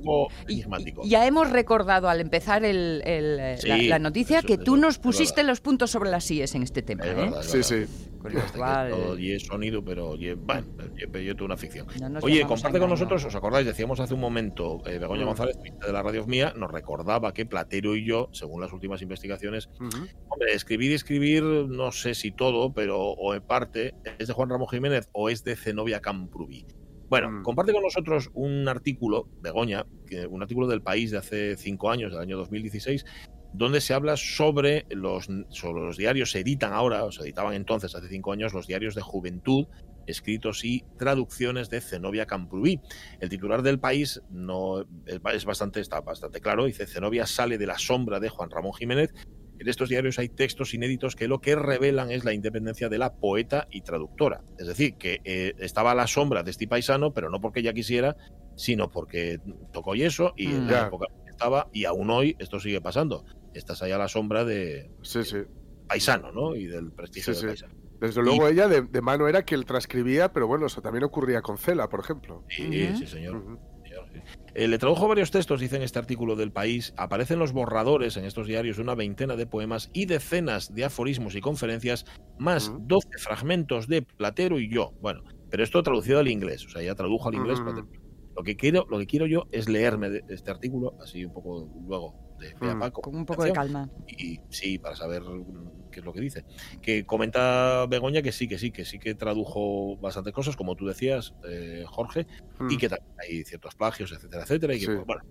[0.48, 0.64] Y-.
[1.04, 5.42] Ya hemos recordado al empezar el- el, la, noticia eso- que eso- tú nos pusiste
[5.44, 7.04] los puntos sobre las IES en este tema.
[7.04, 7.14] Es ¿eh?
[7.14, 7.86] verdad, es Sí, verdad.
[7.88, 8.08] sí.
[8.22, 10.66] Con lo cual- es sonido, pero bueno,
[10.96, 11.86] yo, yo tengo una ficción.
[12.10, 13.66] No Oye, comparte con nosotros, ¿os acordáis?
[13.66, 15.26] Decíamos hace un momento, eh, Begoña Mm.
[15.28, 19.68] González, de la radio mía, nos recordaba que Platero y yo, según las últimas investigaciones,
[19.80, 20.06] Ujú.
[20.28, 24.48] hombre, escribir y escribir, no sé si todo, pero o en parte, es de Juan
[24.50, 26.64] Ramón Jiménez o es de Zenobia Camprubí.
[27.08, 27.42] Bueno, Mm.
[27.42, 32.12] comparte con nosotros un artículo, Begoña, que, un artículo del país de hace cinco años,
[32.12, 33.04] del año 2016,
[33.52, 37.94] donde se habla sobre los, sobre los diarios, se editan ahora, o se editaban entonces,
[37.94, 39.66] hace cinco años, los diarios de juventud,
[40.06, 42.80] escritos y traducciones de Zenobia Camprubí.
[43.20, 47.78] El titular del país no es, bastante, está bastante claro, dice Zenobia sale de la
[47.78, 49.12] sombra de Juan Ramón Jiménez.
[49.58, 53.14] En estos diarios hay textos inéditos que lo que revelan es la independencia de la
[53.14, 54.42] poeta y traductora.
[54.58, 57.72] Es decir, que eh, estaba a la sombra de este paisano, pero no porque ella
[57.72, 58.16] quisiera,
[58.56, 59.38] sino porque
[59.72, 60.70] tocó yeso y en Mm.
[60.70, 63.24] la época estaba, y aún hoy esto sigue pasando.
[63.54, 65.38] Estás ahí a la sombra de Sí, sí.
[65.88, 66.54] paisano, ¿no?
[66.56, 67.62] Y del prestigio Sí, del sí.
[67.64, 67.82] paisano.
[68.00, 71.40] Desde luego ella de, de mano era que él transcribía, pero bueno, eso también ocurría
[71.40, 72.44] con Cela, por ejemplo.
[72.48, 73.58] Sí, sí, señor.
[74.54, 76.92] Eh, le tradujo varios textos, dice en este artículo del país.
[76.96, 81.40] Aparecen los borradores en estos diarios una veintena de poemas y decenas de aforismos y
[81.40, 82.04] conferencias,
[82.38, 82.78] más Ujú.
[82.86, 84.92] 12 fragmentos de Platero y yo.
[85.00, 87.60] Bueno, pero esto traducido al inglés, o sea, ya tradujo al inglés.
[87.60, 87.86] Platero.
[88.34, 91.70] Lo que quiero, lo que quiero yo es leerme de este artículo, así un poco
[91.86, 92.80] luego de a Mm.
[92.80, 93.88] pa, Con un poco de calma.
[94.06, 96.44] y sí, para saber mm, qué es lo que dice.
[96.80, 100.86] Que comenta Begoña que sí, que sí, que sí que tradujo bastantes cosas, como tú
[100.86, 102.26] decías, eh, Jorge,
[102.70, 102.78] y Mm.
[102.78, 104.74] que también hay ciertos plagios, etcétera, etcétera.
[104.74, 104.92] Y que, Sí.
[104.94, 105.22] pues, bueno,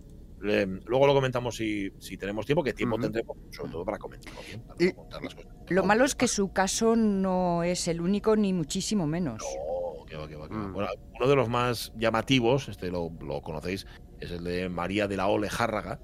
[0.41, 3.03] le- luego lo comentamos si, si tenemos tiempo, que tiempo Ujú.
[3.03, 5.51] tendremos, sobre todo para comentar, para Y- contar las cosas.
[5.69, 9.41] Lo malo es que su caso no es el único, ni muchísimo menos.
[9.41, 10.67] No, que va, que va, que va.
[10.67, 10.73] Mm.
[10.73, 13.85] Bueno, uno de los más llamativos, este lo, lo conocéis,
[14.19, 15.99] es el de María de la Ole Járraga,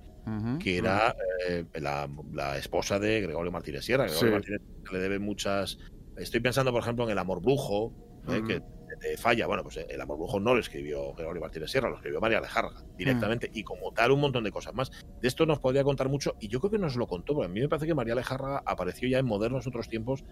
[0.59, 1.15] Que era
[1.47, 4.05] eh, la, la esposa de Gregorio Martínez Sierra.
[4.05, 4.34] Gregorio Sí.
[4.34, 4.61] Martínez
[4.91, 5.78] le debe muchas.
[6.17, 7.93] Estoy pensando, por ejemplo, en El Amor Brujo,
[8.28, 8.61] eh, que
[8.99, 9.45] te falla.
[9.45, 12.41] Bueno, pues eh, El Amor Brujo no lo escribió Gregorio Martínez Sierra, lo escribió María
[12.41, 14.91] Lejarga directamente y como tal un montón de cosas más.
[15.21, 17.49] De esto nos podría contar mucho y yo creo que nos lo contó, porque a
[17.53, 20.25] mí me parece que María Lejarga apareció ya en modernos otros tiempos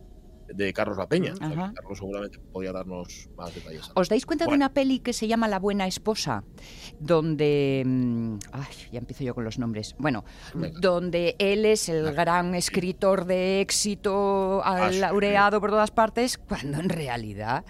[0.53, 1.33] de Carlos La Peña.
[1.33, 1.73] O sea, que Ajá.
[1.75, 3.89] Carlos seguramente podía darnos más detalles.
[3.95, 6.43] ¿Os dais cuenta de una peli que se llama La buena esposa?
[6.99, 7.83] Donde...
[7.85, 9.95] mm, Ay, ya empiezo yo con los nombres.
[9.97, 10.23] Bueno,
[10.53, 10.79] Venga.
[10.79, 16.89] donde él es el gran escritor de éxito, Ah, laureado por todas partes, cuando en
[16.89, 17.65] realidad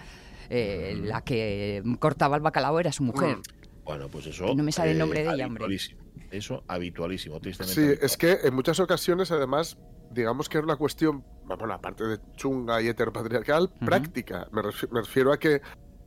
[0.50, 3.38] eh, la que cortaba el bacalao era su mujer.
[3.84, 4.54] Bueno, pues eso.
[4.54, 5.64] No me sale el nombre de ella, hombre.
[5.64, 6.00] habitualísimo.
[6.30, 7.74] Eso habitualísimo, tristemente.
[7.74, 8.04] Sí, habitual.
[8.06, 9.78] es que en muchas ocasiones, además,
[10.10, 11.24] digamos que era una cuestión,
[11.54, 14.48] bueno, aparte de chunga y heteropatriarcal, práctica.
[14.52, 15.60] Me, refi- me refiero a que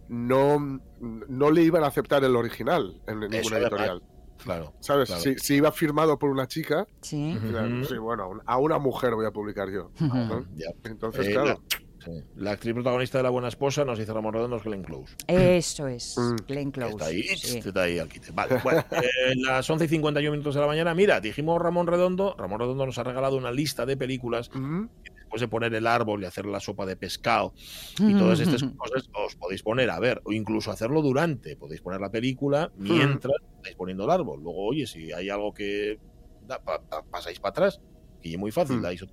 [0.09, 4.01] no, no le iban a aceptar el original en ninguna Eso, editorial.
[4.43, 4.73] Claro.
[4.79, 5.07] ¿Sabes?
[5.09, 5.21] claro.
[5.21, 7.37] Si, si iba firmado por una chica, Sí.
[7.99, 9.91] Bueno, a un- a una mujer voy a publicar yo.
[10.83, 11.47] Entonces, Eh, claro.
[11.47, 11.59] la,
[12.05, 12.23] sí.
[12.37, 15.13] La actriz protagonista de La Buena Esposa nos dice Ramón Redondo es Glenn Close.
[15.27, 16.35] Eso es, Mm.
[16.47, 16.91] Glenn Close.
[16.93, 17.57] Está ahí, sí.
[17.59, 18.31] está ahí al quite.
[18.31, 20.93] Vale, bueno, eh, las 11 y 51 minutos de la mañana.
[20.95, 22.35] Mira, dijimos Ramón Redondo.
[22.37, 24.57] Ramón Redondo nos ha regalado una lista de películas que
[25.29, 27.53] después de poner el árbol y hacer la sopa de pescado
[27.99, 31.55] y todas estas cosas os podéis poner a ver o incluso hacerlo durante.
[31.55, 34.41] Podéis poner la película mientras estáis poniendo el árbol.
[34.41, 35.99] Luego, oye, si hay algo que
[36.47, 37.79] da, pa- pa- pasáis para atrás,
[38.23, 38.81] que es muy fácil, Mm.
[38.81, 39.05] dais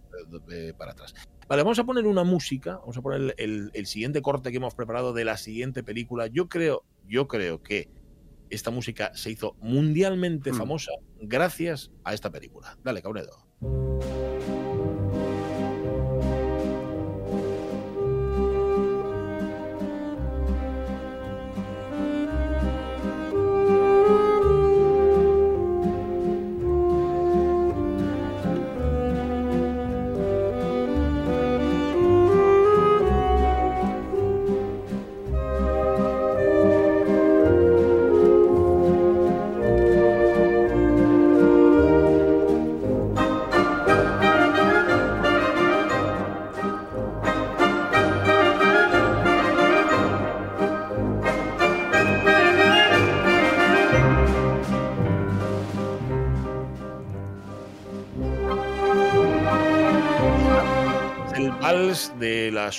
[0.51, 1.13] eh, para atrás.
[1.47, 5.13] Vale, vamos a poner una música, vamos a poner el siguiente corte que hemos preparado
[5.13, 6.29] de la siguiente película.
[6.29, 7.91] Yo creo, yo creo que
[8.49, 10.55] esta música se hizo mundialmente Mm.
[10.57, 12.79] famosa gracias a esta película.
[12.83, 13.47] Dale, Caunedo.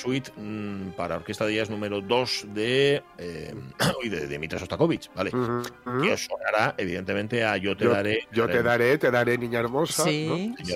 [0.08, 3.54] Suite mm, para orquesta de jazz número 2 de, eh,
[4.10, 5.32] de Sostakovich, ¿vale?
[5.32, 6.02] Ujú, ujú.
[6.02, 8.20] Que os sonará, evidentemente, a Yo te Yo- daré.
[8.32, 10.04] Yo te daré, te daré, niña hermosa.
[10.06, 10.66] Sí, ¿no?
[10.66, 10.76] sí.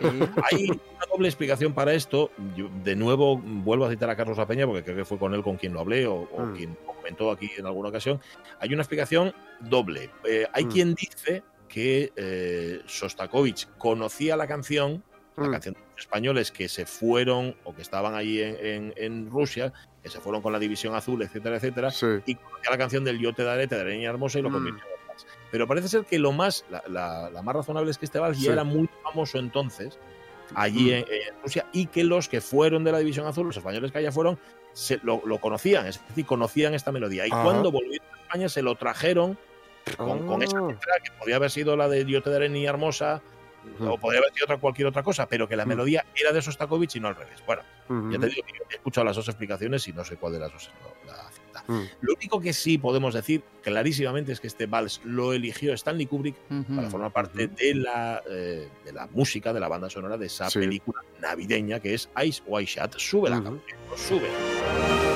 [0.52, 2.32] Hay una doble explicación para esto.
[2.58, 5.44] Yo, de nuevo, vuelvo a citar a Carlos Apeña, porque creo que fue con él
[5.44, 6.56] con quien lo hablé o, o Mm.
[6.56, 8.20] quien comentó aquí en alguna ocasión.
[8.60, 10.10] Hay una explicación doble.
[10.26, 10.70] Eh, hay Mm.
[10.70, 15.02] quien dice que eh, Sostakovich conocía la canción,
[15.38, 19.72] la canción de españoles que se fueron o que estaban allí en, en- en Rusia,
[20.04, 22.06] que se fueron con la División Azul, etcétera, etcétera, Sí.
[22.26, 24.54] y conocía la canción del Yo te daré, te daré niña hermosa y lo Mm.
[24.54, 25.28] convirtió en vals.
[25.52, 28.38] Pero parece ser que lo más, la, la- la más razonable es que este vals
[28.38, 28.46] Sí.
[28.46, 29.98] ya era muy famoso entonces,
[30.56, 30.94] allí Mm.
[30.94, 34.00] en, en Rusia, y que los que fueron de la División Azul, los españoles que
[34.00, 34.38] allá fueron,
[34.74, 37.28] se, lo, lo conocían, es decir, conocían esta melodía.
[37.28, 37.44] Y Ajá.
[37.44, 39.38] cuando volvieron a España se lo trajeron
[39.98, 40.68] con, con esa Ah.
[40.68, 43.22] letra que podía haber sido la de Yo te daré niña hermosa,
[43.80, 45.70] O podría haber sido otra, cualquier otra cosa, pero que la Mm.
[45.70, 47.40] melodía era de Sostakovich y no al revés.
[47.46, 48.12] Bueno, Ujú.
[48.12, 50.40] ya te digo que yo he escuchado las dos explicaciones y no sé cuál de
[50.40, 50.72] las dos es
[51.08, 51.64] la- acepta.
[51.68, 51.84] Mm.
[52.02, 56.36] Lo único que sí podemos decir clarísimamente es que este vals lo eligió Stanley Kubrick
[56.76, 60.50] para formar parte de la, eh, de la música, de la banda sonora de esa
[60.50, 60.60] Sí.
[60.60, 62.98] película navideña que es Ice White Shot.
[62.98, 65.11] Sube la canción, sube.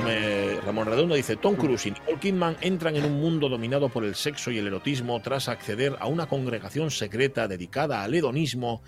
[0.00, 1.14] Resume Ramón Redondo.
[1.14, 4.58] Dice, Tom Cruise y Nicole Kidman entran en un mundo dominado por el sexo y
[4.58, 8.82] el erotismo tras acceder a una congregación secreta dedicada al hedonismo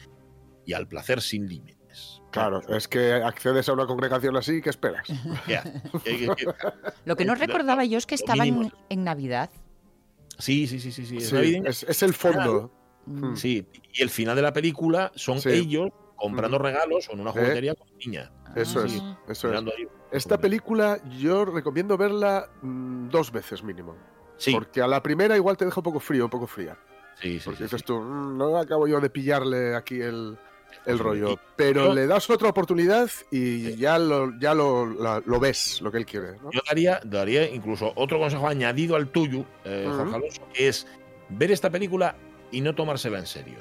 [0.66, 2.20] y al placer sin límites.
[2.30, 5.06] Claro, es que accedes a una congregación así, ¿qué esperas?
[7.04, 9.50] Lo que no recordaba yo es que estaban en Navidad.
[10.38, 11.16] Sí, sí, sí, sí, sí.
[11.16, 11.70] es Sí, navideño.
[11.70, 12.72] es, es el fondo.
[13.06, 13.34] Mm.
[13.34, 15.48] Sí, y el final de la película son Sí.
[15.50, 17.32] ellos comprando regalos o en una ¿Eh?
[17.32, 18.30] juguetería con niña.
[18.62, 19.60] Eso es, eso es.
[19.60, 19.88] ahí.
[20.10, 23.94] Esta película yo recomiendo verla mm, dos veces mínimo.
[24.36, 26.76] Sí, Porque a la primera igual te deja un poco frío, un poco fría.
[27.20, 27.86] sí, sí, Porque sí, dices sí.
[27.86, 30.38] tú, "Mm, no acabo yo de pillarle aquí el,
[30.86, 31.02] el Posible.
[31.02, 31.30] rollo.
[31.32, 33.76] Y- Pero yo- le das otra oportunidad y Sí.
[33.76, 36.32] ya, lo, ya lo, la- lo ves, lo que él quiere.
[36.42, 36.50] ¿no?
[36.52, 39.86] Yo daría, daría incluso otro consejo añadido al tuyo, eh.
[39.90, 40.86] Jorge Alonso, que es
[41.30, 42.14] ver esta película
[42.52, 43.58] y no tomársela en serio.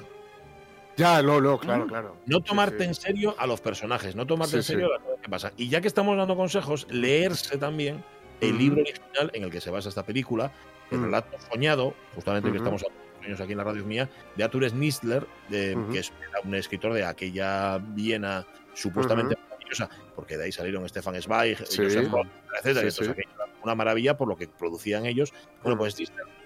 [0.98, 2.16] Ya, no, no, claro, claro.
[2.26, 2.84] No Sí, tomarte sí.
[2.84, 4.92] en serio a los personajes, no tomarte Sí, en serio sí.
[4.94, 5.52] las cosas que pasan.
[5.56, 8.02] Y ya que estamos dando consejos, leerse también
[8.40, 10.52] el libro original en el que se basa esta película,
[10.90, 11.06] el Ujú.
[11.06, 12.84] relato soñado, justamente que estamos
[13.20, 15.92] sueños aquí en la radio mía, de Arthur Schnitzler, de- Ujú.
[15.92, 16.12] que es
[16.44, 18.44] un escritor de aquella Viena
[18.74, 21.82] supuestamente maravillosa, porque de ahí salieron Stefan Zweig, Sí.
[21.84, 22.26] Joseph Roth,
[22.60, 23.10] etcétera, Sí, sí.
[23.10, 23.28] aquello,
[23.62, 25.32] una maravilla por lo que producían ellos.
[25.62, 25.78] Bueno, Mm.
[25.78, 25.96] pues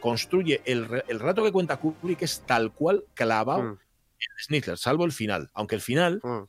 [0.00, 3.78] construye el, el relato que cuenta Kubrick es tal cual clavado
[4.28, 6.42] Mm, Schnitzler, salvo el final, aunque el final mm.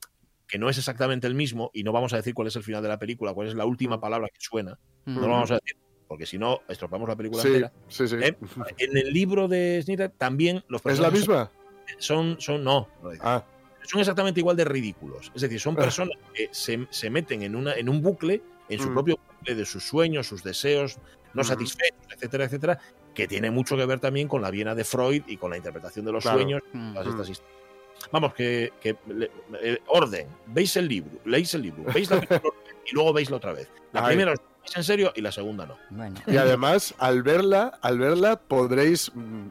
[0.47, 2.83] que no es exactamente el mismo, y no vamos a decir cuál es el final
[2.83, 4.01] de la película, cuál es la última Mm.
[4.01, 5.15] palabra que suena, Mm.
[5.15, 5.75] no lo vamos a decir,
[6.07, 7.71] porque si no, estropeamos la película Sí, entera.
[7.87, 8.15] sí, sí.
[8.21, 8.35] ¿eh?
[8.77, 11.51] En el libro de Snyder también los ¿Es la personajes misma?
[11.97, 13.43] son, son, no, no, Ah,
[13.83, 15.31] son exactamente igual de ridículos.
[15.35, 15.81] Es decir, son Ah.
[15.81, 18.93] personas que se, se meten en, una, en un bucle, en su Mm.
[18.93, 20.97] propio bucle de sus sueños, sus deseos
[21.33, 22.79] no satisfechos, etcétera, etcétera,
[23.15, 26.05] que tiene mucho que ver también con la Viena de Freud y con la interpretación
[26.05, 26.37] de los Claro.
[26.37, 26.93] sueños Mm.
[26.93, 27.09] todas Mm.
[27.09, 27.62] estas historias.
[28.11, 29.31] Vamos, que, que le-
[29.61, 32.53] eh, orden, veis el libro, leéis el libro, veis la película
[32.85, 33.69] y luego veislo otra vez.
[33.91, 34.07] La Ay.
[34.07, 35.77] primera os tomáis en serio y la segunda no.
[35.89, 36.19] Bueno.
[36.27, 39.47] y además, al verla, al verla podréis, mm,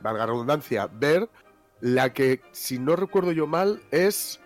[0.00, 1.28] valga redundancia, ver
[1.80, 4.40] la que, si no recuerdo yo mal, es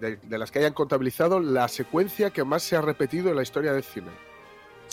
[0.00, 3.42] de, de las que hayan contabilizado la secuencia que más se ha repetido en la
[3.42, 4.10] historia del cine.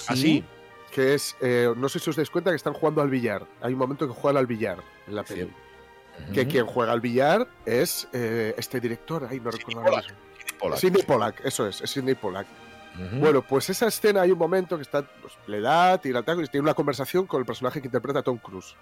[0.08, 0.44] Así,
[0.92, 3.46] Que es, eh, no sé si os dais cuenta que están jugando al billar.
[3.62, 5.24] Hay un momento que juegan al billar en la
[6.34, 10.18] Que quien juega al billar es eh, este director, ay, no recuerdo ahora mismo.
[10.38, 10.80] Sidney Pollack.
[10.80, 12.48] Sidney Pollack, eso es, es Sidney Pollack.
[13.20, 16.48] Bueno, pues esa escena hay un momento que está, pues, le da, tira taco y
[16.48, 18.76] tiene una conversación con el personaje que interpreta a Tom Cruise.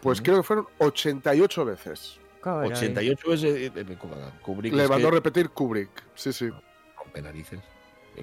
[0.00, 2.18] Pues creo que fueron 88 veces.
[2.40, 2.70] Caray.
[2.70, 3.98] 88 veces eh, eh,
[4.42, 5.90] Kubrick Le mandó a que repetir Kubrick.
[6.14, 6.50] Sí, sí.
[6.96, 7.60] rompe narices.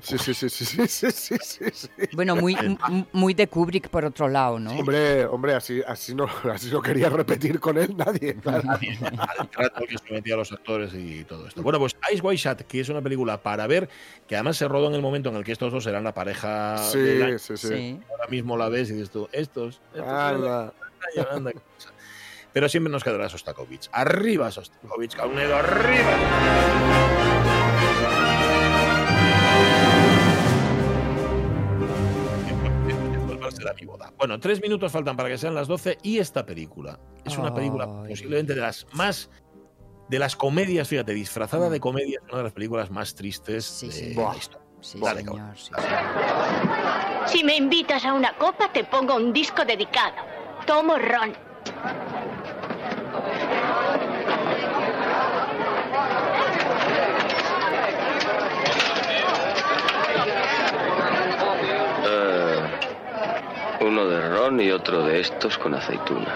[0.02, 1.90] Sí, sí, sí, sí, sí, sí, sí, sí.
[2.14, 2.56] Bueno, muy,
[3.12, 4.72] muy de Kubrick por otro lado, ¿no?
[4.72, 8.36] Hombre, hombre, así, así no, así no quería repetir con él nadie.
[8.36, 8.64] Claro.
[8.70, 8.98] nadie
[9.52, 11.62] trato que sometía a los actores y todo esto.
[11.64, 13.90] Bueno, pues Ice White Shot, que es una película para ver,
[14.28, 16.78] que además se rodó en el momento en el que estos dos eran la pareja.
[16.78, 18.00] Sí, sí, sí.
[18.10, 19.82] Ahora mismo la ves y dices tú, estos.
[19.94, 20.74] estos
[22.54, 23.90] Pero siempre nos quedará Sostakovich.
[23.92, 26.16] Arriba, Sostakovich, Caunedo, arriba.
[33.70, 34.14] Será mi boda.
[34.18, 37.86] Bueno, tres minutos faltan para que sean las 12 y esta película es una película
[38.04, 38.10] Ay.
[38.10, 39.30] posiblemente de las más
[40.10, 41.72] de las comedias, fíjate, disfrazada Mm.
[41.72, 44.14] de comedia, es una de las películas más tristes Sí, de sí.
[44.16, 44.66] la historia.
[44.82, 45.56] Sí, Dale, señor, cabrón.
[45.58, 47.28] sí, señor.
[47.28, 50.16] Si me invitas a una copa, te pongo un disco dedicado.
[50.66, 51.34] Tomo ron.
[63.90, 66.32] Uno de ron y otro de estos con aceituna.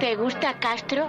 [0.00, 1.08] ¿Te gusta Castro?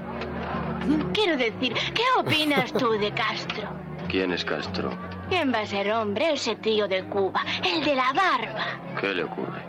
[1.12, 3.70] Quiero decir, ¿qué opinas tú de Castro?
[4.08, 4.92] ¿Quién es Castro?
[5.30, 6.34] ¿Quién va a ser hombre?
[6.34, 8.66] Ese tío de Cuba, el de la barba.
[9.02, 9.65] ¿Qué le ocurre?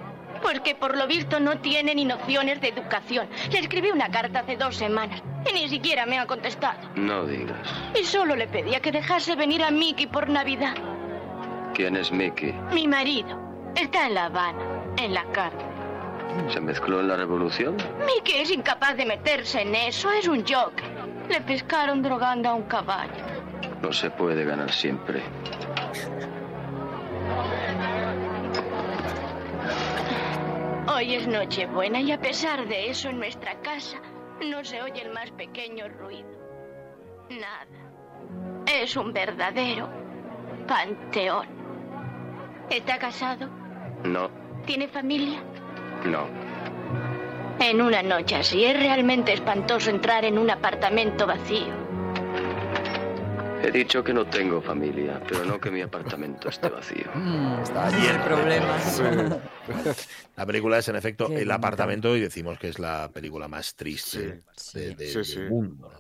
[0.46, 3.28] Porque por lo visto no tiene ni nociones de educación.
[3.50, 5.20] Le escribí una carta hace dos semanas
[5.50, 6.78] y ni siquiera me ha contestado.
[6.94, 7.58] No digas.
[8.00, 10.76] Y solo le pedía que dejase venir a Mickey por Navidad.
[11.74, 12.52] ¿Quién es Mickey?
[12.72, 13.36] Mi marido
[13.74, 14.62] está en La Habana,
[14.98, 15.66] en la cárcel.
[16.48, 17.76] ¿Se mezcló en la revolución?
[18.06, 20.84] Mickey es incapaz de meterse en eso, es un joker.
[21.28, 23.10] Le pescaron drogando a un caballo.
[23.82, 25.22] No se puede ganar siempre.
[30.96, 34.00] Hoy es Nochebuena y a pesar de eso en nuestra casa
[34.40, 36.30] no se oye el más pequeño ruido.
[37.28, 38.64] Nada.
[38.66, 39.90] Es un verdadero
[40.66, 41.46] panteón.
[42.70, 43.46] ¿Está casado?
[44.04, 44.30] No,
[44.64, 45.42] ¿Tiene familia?
[46.06, 46.28] no.
[47.58, 51.85] En una noche así es realmente espantoso entrar en un apartamento vacío.
[53.62, 57.10] He dicho que no tengo familia, pero no que mi apartamento esté vacío.
[57.62, 58.78] Está allí el problema.
[60.36, 63.74] La película es, en efecto, Qué El apartamento y decimos que es la película más
[63.74, 64.42] triste
[64.74, 65.40] de- de- Sí, sí.
[65.40, 65.90] del mundo.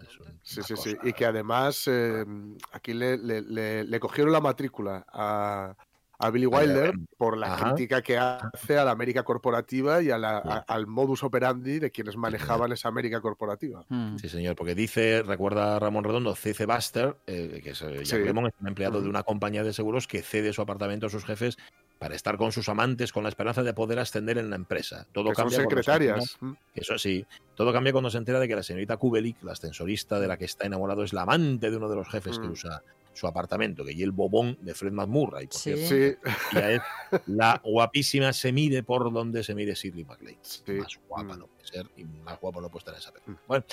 [0.42, 0.96] Sí, sí, sí.
[1.02, 2.24] Y que además eh,
[2.72, 5.74] aquí le, le- le- le cogieron la matrícula a,
[6.18, 7.74] a Billy Wilder por la Ajá.
[7.74, 11.90] crítica que hace a la América corporativa y a la- a- al modus operandi de
[11.90, 13.84] quienes manejaban esa América corporativa.
[14.20, 16.66] Sí, señor, porque dice, recuerda Ramón Redondo, C.C.
[16.66, 18.16] Buster, eh, que es eh, Sí.
[18.16, 21.56] Es un empleado de una compañía de seguros que cede su apartamento a sus jefes
[21.98, 25.06] para estar con sus amantes con la esperanza de poder ascender en la empresa.
[25.12, 26.36] Todo Que son cambia cuando se secretarias.
[26.42, 30.20] entera- Eso sí, todo cambia cuando se entera de que la señorita Kubelik, la ascensorista
[30.20, 32.52] de la que está enamorado, es la amante de uno de los jefes que Mm.
[32.52, 32.82] usa
[33.16, 35.46] su apartamento, que y el bobón de Fred McMurray.
[35.46, 35.74] Por Sí.
[35.76, 36.30] cierto.
[36.50, 36.56] Sí.
[36.58, 36.82] Ella es
[37.26, 40.38] la guapísima, se mide por donde se mide Shirley MacLaine.
[40.78, 41.38] Más guapa Mm.
[41.38, 43.38] no puede ser y más guapo no puede estar en esa película.
[43.48, 43.64] Bueno,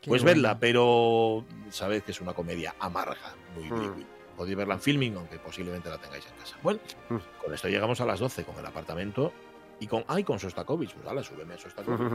[0.00, 0.36] Qué pues bueno.
[0.36, 4.04] vedla, pero sabed que es una comedia amarga, muy Mm.
[4.36, 6.56] Podéis verla en filming, aunque posiblemente la tengáis en casa.
[6.62, 6.80] Bueno,
[7.10, 7.16] Mm.
[7.44, 9.32] con esto llegamos a las 12 con el apartamento
[9.80, 10.04] y con.
[10.08, 10.94] ¡Ay, con Sostakovich!
[10.94, 12.10] Pues ala, súbeme a Sostakovich.